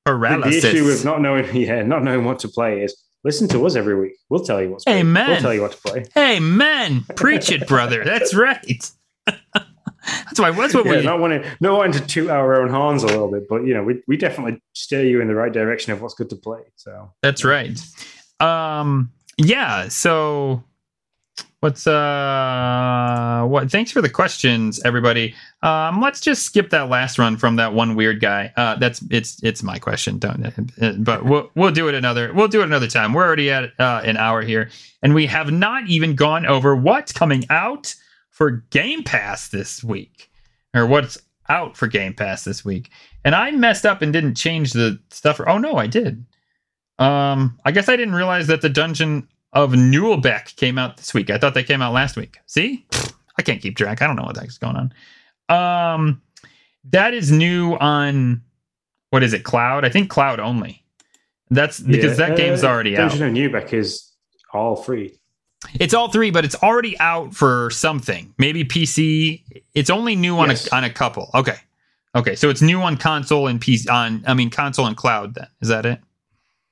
[0.04, 0.62] paralysis.
[0.62, 3.66] The, the issue with not knowing, yeah, not knowing what to play is Listen to
[3.66, 4.12] us every week.
[4.28, 5.28] We'll tell you what's Amen.
[5.28, 6.04] We'll tell you what to play.
[6.16, 7.04] Amen.
[7.16, 8.04] Preach it, brother.
[8.04, 8.90] That's right.
[9.26, 10.52] that's why.
[10.52, 13.28] That's what yeah, we not wanting not wanting to toot our own horns a little
[13.28, 16.14] bit, but you know, we we definitely steer you in the right direction of what's
[16.14, 16.60] good to play.
[16.76, 17.76] So that's right.
[18.38, 19.10] Um.
[19.38, 19.88] Yeah.
[19.88, 20.62] So
[21.60, 25.34] What's uh what thanks for the questions, everybody.
[25.62, 28.52] Um let's just skip that last run from that one weird guy.
[28.56, 30.44] Uh that's it's it's my question, don't
[30.80, 33.12] uh, but we'll we'll do it another we'll do it another time.
[33.14, 34.70] We're already at uh, an hour here,
[35.02, 37.94] and we have not even gone over what's coming out
[38.30, 40.30] for Game Pass this week.
[40.74, 41.16] Or what's
[41.48, 42.90] out for Game Pass this week.
[43.24, 45.40] And I messed up and didn't change the stuff.
[45.46, 46.24] oh no, I did.
[46.98, 51.30] Um, I guess I didn't realize that the dungeon of Naheulbeuk came out this week.
[51.30, 52.38] I thought they came out last week.
[52.46, 52.86] See,
[53.38, 54.02] I can't keep track.
[54.02, 55.94] I don't know what the heck's going on.
[55.94, 56.22] Um,
[56.90, 58.42] that is new on
[59.10, 59.44] what is it?
[59.44, 59.84] Cloud?
[59.84, 60.84] I think Cloud only.
[61.50, 63.10] That's because yeah, that game's uh, already out.
[63.10, 64.12] Dungeon of Naheulbeuk is
[64.52, 65.18] all free.
[65.78, 68.34] It's all three, but it's already out for something.
[68.38, 69.42] Maybe PC.
[69.74, 70.70] It's only new on yes.
[70.70, 71.30] a on a couple.
[71.34, 71.56] Okay.
[72.14, 75.48] Okay, so it's new on console and PC on I mean console and cloud then.
[75.60, 76.00] Is that it?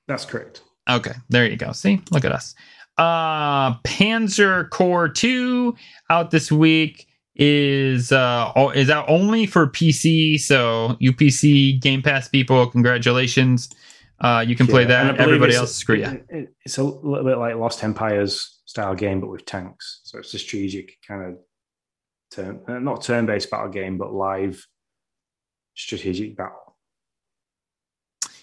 [0.09, 0.63] That's correct.
[0.89, 1.73] Okay, there you go.
[1.73, 2.01] See?
[2.11, 2.55] Look at us.
[2.99, 5.75] Uh Panzer Corps 2
[6.11, 12.67] out this week is uh is out only for PC, so UPC Game Pass people,
[12.69, 13.69] congratulations.
[14.21, 15.21] Uh you can play Yeah, I that.
[15.21, 16.25] Everybody else screw you.
[16.29, 20.01] it- It's a little bit like Lost Empires style game, but with tanks.
[20.05, 21.39] So it's a strategic kind of
[22.31, 24.65] turn, uh, not turn based battle game, but live
[25.75, 26.77] strategic battle.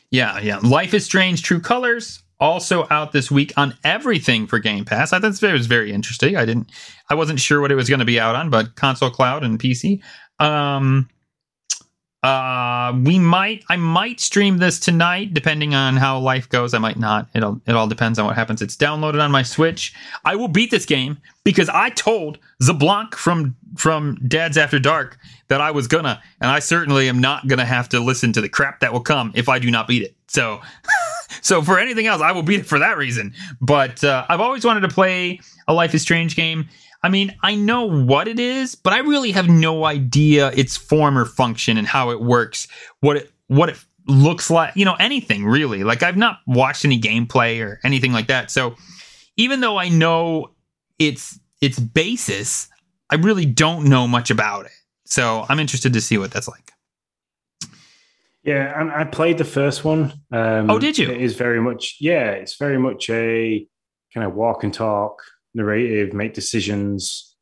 [0.10, 0.58] Yeah, yeah.
[0.62, 5.14] Life is Strange True Colors also out this week on everything for Game Pass.
[5.14, 6.36] I thought it was very interesting.
[6.36, 6.70] I didn't
[7.10, 9.60] I wasn't sure what it was going to be out on, but console, cloud and
[9.60, 10.02] PC.
[10.40, 11.08] Um
[12.24, 16.74] uh we might I might stream this tonight depending on how life goes.
[16.74, 17.28] I might not.
[17.34, 18.62] It'll it all depends on what happens.
[18.62, 19.94] It's downloaded on my Switch.
[20.24, 25.18] I will beat this game because I told Zablanc from from Dad's After Dark
[25.48, 28.50] that I was gonna, and I certainly am not gonna have to listen to the
[28.50, 30.16] crap that will come if I do not beat it.
[30.28, 30.62] So,
[31.42, 33.34] so for anything else, I will beat it for that reason.
[33.60, 36.70] But uh, I've always wanted to play a Life is Strange game.
[37.04, 41.18] I mean, I know what it is, but I really have no idea its form
[41.18, 42.68] or function and how it works.
[43.00, 45.84] What it what it looks like, you know, anything really.
[45.84, 48.52] Like I've not watched any gameplay or anything like that.
[48.52, 48.76] So
[49.38, 50.52] even though I know
[51.00, 52.70] its its basis,
[53.10, 54.72] I really don't know much about it.
[55.06, 56.72] So I'm interested to see what that's like.
[58.44, 60.14] Yeah, and I played the first one.
[60.32, 61.12] Um, Oh, did you?
[61.12, 63.68] It is very much, yeah, it's very much a
[64.14, 65.22] kind of walk and talk,
[65.54, 67.36] narrative, make decisions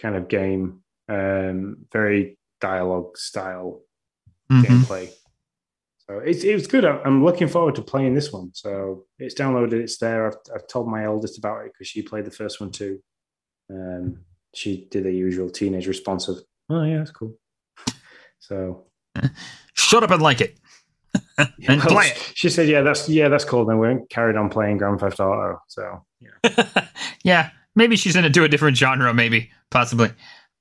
[0.00, 0.82] kind of game.
[1.08, 3.82] Um, very dialogue style
[4.50, 4.62] Mhm.
[4.64, 5.10] gameplay.
[6.06, 6.84] So it's it was good.
[6.84, 8.50] I'm I'm looking forward to playing this one.
[8.54, 9.74] So it's downloaded.
[9.74, 10.26] It's there.
[10.26, 13.00] I've, I've told my eldest about it because she played the first one too.
[13.70, 14.20] Um,
[14.54, 16.38] she did the usual teenage response of,
[16.68, 17.36] "Oh yeah, that's cool."
[18.38, 18.86] So
[19.74, 20.58] Shut up and like it.
[21.38, 22.32] And well, play it.
[22.34, 25.60] She said, "Yeah, that's yeah, that's cool." Then we carried on playing Grand Theft Auto.
[25.68, 26.84] So yeah,
[27.24, 30.12] yeah, maybe she's gonna do a different genre, maybe, possibly.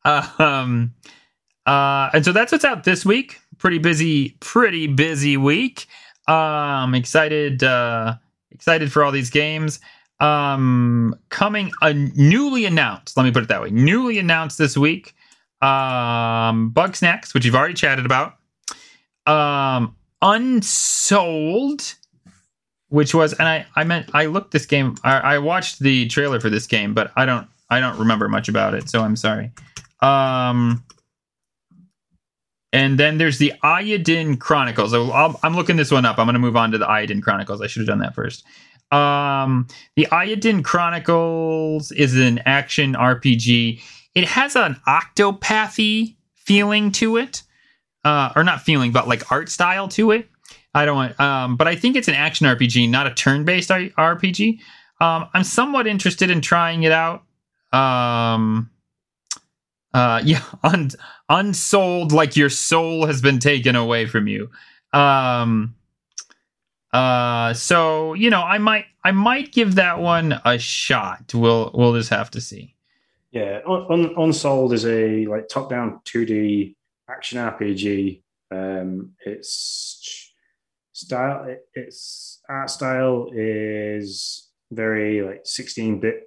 [0.06, 0.93] Uh, um,
[1.66, 3.39] uh, and so that's what's out this week.
[3.58, 5.88] Pretty busy, pretty busy week.
[6.28, 8.16] Um, excited, uh,
[8.52, 9.80] excited for all these games.
[10.20, 13.18] Um, coming, uh, newly announced.
[13.18, 13.70] Let me put it that way.
[13.70, 15.16] Newly announced this week.
[15.62, 18.36] Um, Bugsnax, which you've already chatted about.
[19.26, 21.95] Um, Unsouled
[22.89, 26.39] which was and I I meant I looked this game I, I watched the trailer
[26.39, 29.51] for this game, but I don't I don't remember much about it, so I'm sorry.
[30.01, 30.84] Um
[32.72, 34.91] and then there's the Eiyuden Chronicles.
[34.91, 36.20] So I'll, I'm looking this one up.
[36.20, 37.61] I'm going to move on to the Eiyuden Chronicles.
[37.61, 38.45] I should have done that first.
[38.91, 43.82] Um, the Eiyuden Chronicles is an action RPG.
[44.13, 47.43] It has an Octopathy feeling to it,
[48.04, 50.30] uh, or not feeling, but like art style to it.
[50.74, 54.60] I don't want, um, but I think it's an action RPG, not a turn-based RPG.
[55.02, 57.24] Um, I'm somewhat interested in trying it out.
[57.74, 58.70] Um,
[59.93, 60.91] uh, yeah, un-
[61.30, 64.50] unsouled, like your soul has been taken away from you.
[64.93, 65.76] Um,
[66.93, 71.34] uh, so you know, I might, I might give that one a shot.
[71.34, 72.76] We'll, we'll just have to see.
[73.32, 73.60] yeah.
[73.68, 76.76] Un- Un- Unsouled is a like top-down 2D
[77.10, 78.24] action RPG.
[78.51, 80.34] Um, its
[80.93, 86.24] style, its art style is very like 16-bit.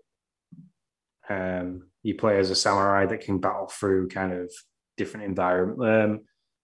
[1.28, 4.50] Um, you play as a samurai that can battle through kind of
[4.96, 6.20] different environment, um,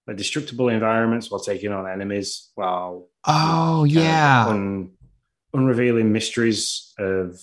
[0.07, 4.91] like destructible environments while taking on enemies, while Oh yeah, of un,
[5.55, 7.39] unrevealing mysteries of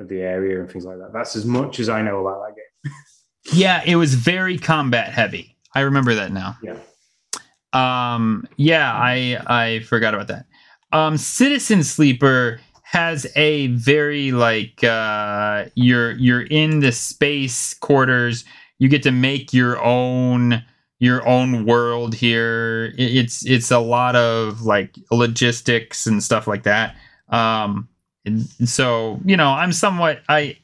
[0.00, 1.12] of the area and things like that.
[1.12, 2.92] That's as much as I know about that game.
[3.52, 3.82] yeah.
[3.84, 5.56] It was very combat heavy.
[5.74, 6.56] I remember that now.
[6.62, 6.78] Yeah.
[7.72, 10.46] Um, yeah, I I forgot about that.
[10.92, 18.44] Um, Citizen Sleeper has a very like uh, you're you're in the space quarters.
[18.78, 20.64] You get to make your own
[20.98, 22.94] your own world here.
[22.96, 26.96] It's it's a lot of like logistics and stuff like that.
[27.28, 27.88] Um,
[28.24, 30.56] and so you know, I'm somewhat I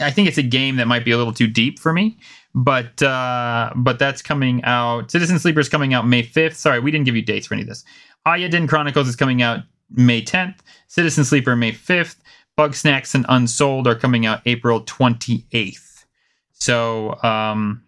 [0.00, 2.18] I think it's a game that might be a little too deep for me
[2.54, 6.90] but uh but that's coming out citizen sleeper is coming out may 5th sorry we
[6.90, 7.84] didn't give you dates for any of this.
[8.26, 9.60] Eiyuden chronicles is coming out
[9.90, 10.56] may 10th
[10.88, 12.16] citizen sleeper may 5th
[12.56, 16.04] Bugsnax and Unsouled are coming out april 28th
[16.52, 17.82] so um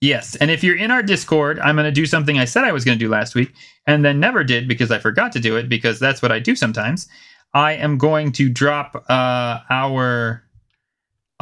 [0.00, 2.72] yes and if you're in our discord i'm going to do something i said i
[2.72, 3.52] was going to do last week
[3.86, 6.56] and then never did because i forgot to do it because that's what i do
[6.56, 7.08] sometimes.
[7.54, 10.42] I am going to drop uh our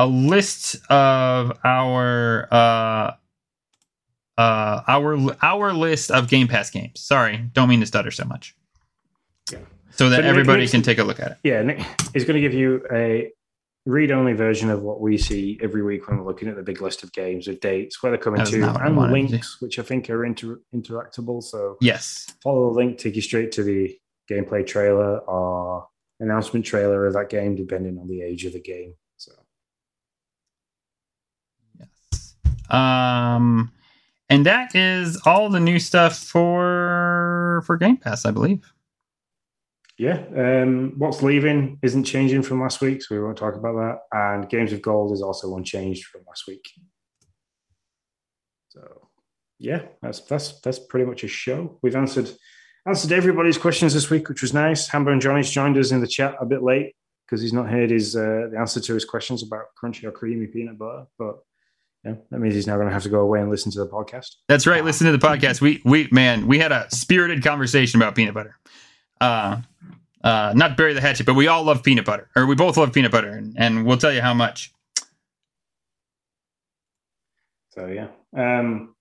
[0.01, 3.13] a list of our uh
[4.39, 7.01] uh, our our list of Game Pass games.
[7.01, 8.57] Sorry, don't mean to stutter so much.
[9.53, 9.59] Yeah.
[9.91, 11.37] So that So everybody can take a look at it.
[11.45, 11.81] Yeah, Nick
[12.15, 13.31] is going to give you a
[13.85, 17.03] read-only version of what we see every week when we're looking at the big list
[17.03, 19.79] of games with dates, where they're coming to, not what I and to links, which
[19.79, 21.43] I think are inter- interactable.
[21.43, 22.35] So Yes.
[22.43, 23.95] follow the link, take you straight to the
[24.31, 25.87] gameplay trailer or
[26.21, 28.95] announcement trailer of that game, depending on the age of the game.
[29.19, 29.33] So
[31.79, 32.37] Yes.
[32.71, 33.73] Um,
[34.29, 38.73] and that is all the new stuff for for Game Pass, I believe.
[39.99, 43.99] yeah, um, what's leaving isn't changing from last week, so we won't talk about that.
[44.13, 46.67] And Games of Gold is also unchanged from last week.
[48.71, 49.09] So
[49.59, 51.79] yeah, that's that's that's pretty much a show.
[51.83, 52.31] We've answered
[52.87, 54.89] answered everybody's questions this week, which was nice.
[54.89, 56.95] Hamber and Johnny's joined us in the chat a bit late
[57.27, 60.47] because he's not heard his uh, the answer to his questions about crunchy or creamy
[60.47, 61.05] peanut butter.
[61.19, 61.41] But
[62.05, 63.87] yeah, that means he's now going to have to go away and listen to the
[63.87, 64.37] podcast.
[64.49, 64.85] That's right.
[64.85, 65.61] Listen to the podcast.
[65.61, 68.57] We we man, we had a spirited conversation about peanut butter.
[69.21, 69.61] Uh,
[70.25, 72.93] uh, not bury the hatchet, but we all love peanut butter, or we both love
[72.93, 74.73] peanut butter, and, and we'll tell you how much.
[77.71, 78.95] So yeah, um,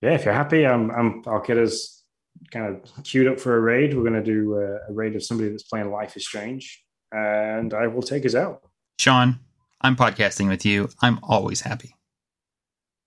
[0.00, 0.14] yeah.
[0.14, 2.02] If you're happy, I'm, I'm I'll get us
[2.50, 3.96] kind of queued up for a raid.
[3.96, 7.72] We're going to do uh, a raid of somebody that's playing Life is Strange, and
[7.72, 8.62] I will take us out.
[8.98, 9.38] Sean,
[9.82, 10.88] I'm podcasting with you.
[11.02, 11.96] I'm always happy.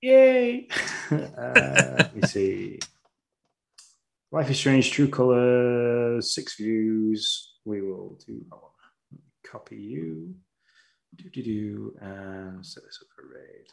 [0.01, 0.67] Yay!
[1.11, 2.79] uh, let me see.
[4.31, 7.53] Life is Strange, True Colors, six views.
[7.63, 8.45] We will do.
[9.49, 10.35] Copy you.
[11.15, 13.67] Do do do, and set this up for raid.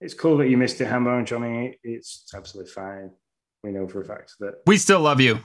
[0.00, 1.78] It's cool that you missed it, Hambo and Johnny.
[1.84, 3.12] It's absolutely fine.
[3.62, 5.38] We know for a fact that We still love you.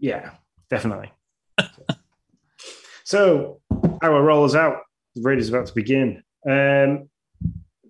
[0.00, 0.30] yeah,
[0.68, 1.12] definitely.
[3.04, 3.60] so
[4.02, 4.78] our roll is out.
[5.14, 6.22] The raid is about to begin.
[6.48, 7.08] Um,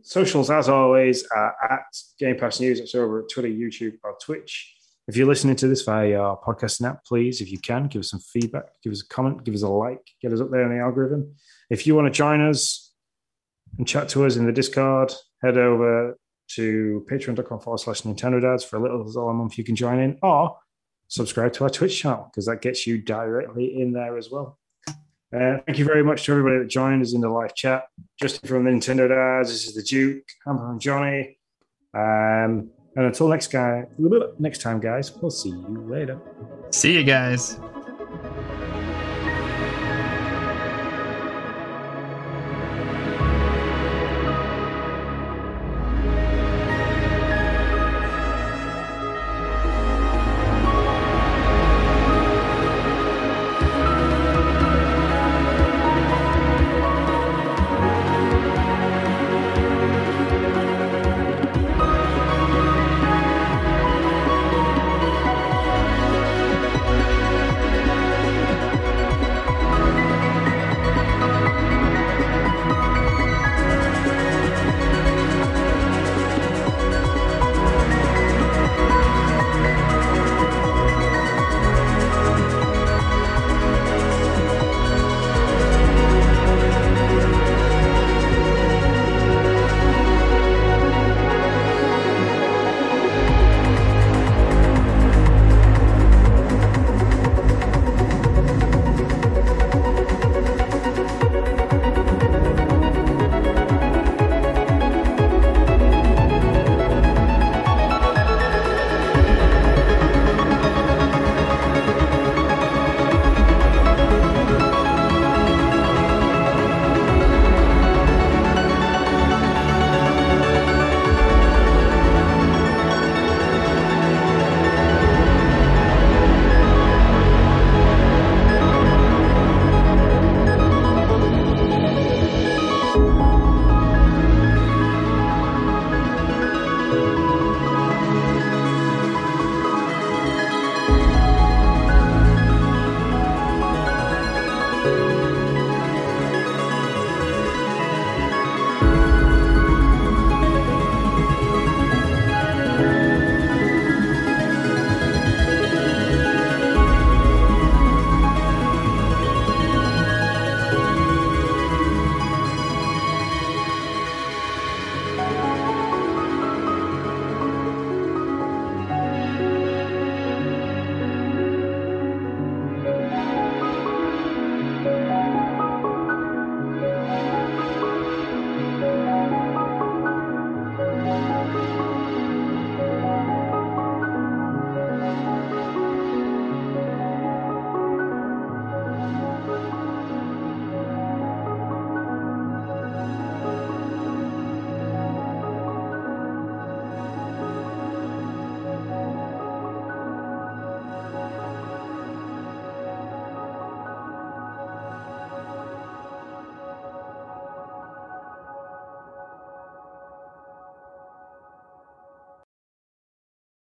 [0.02, 1.84] socials, as always, are at
[2.18, 2.80] Game Pass News.
[2.80, 4.74] It's over at Twitter, YouTube, or Twitch.
[5.08, 8.10] If you're listening to this via your podcast app, please, if you can, give us
[8.10, 10.76] some feedback, give us a comment, give us a like, get us up there in
[10.76, 11.34] the algorithm.
[11.70, 12.92] If you want to join us
[13.78, 15.12] and chat to us in the Discord,
[15.42, 16.18] head over
[16.54, 19.98] to patreon.com forward slash Nintendo Dads for a little as a month you can join
[19.98, 20.56] in, or
[21.08, 24.58] subscribe to our Twitch channel because that gets you directly in there as well.
[25.34, 27.84] Uh, thank you very much to everybody that joined us in the live chat.
[28.20, 31.38] Justin from Nintendo Dads, this is the Duke, Hammer and Johnny.
[31.94, 33.86] Um, and until next guy,
[34.38, 36.20] next time, guys, we'll see you later.
[36.70, 37.58] See you guys.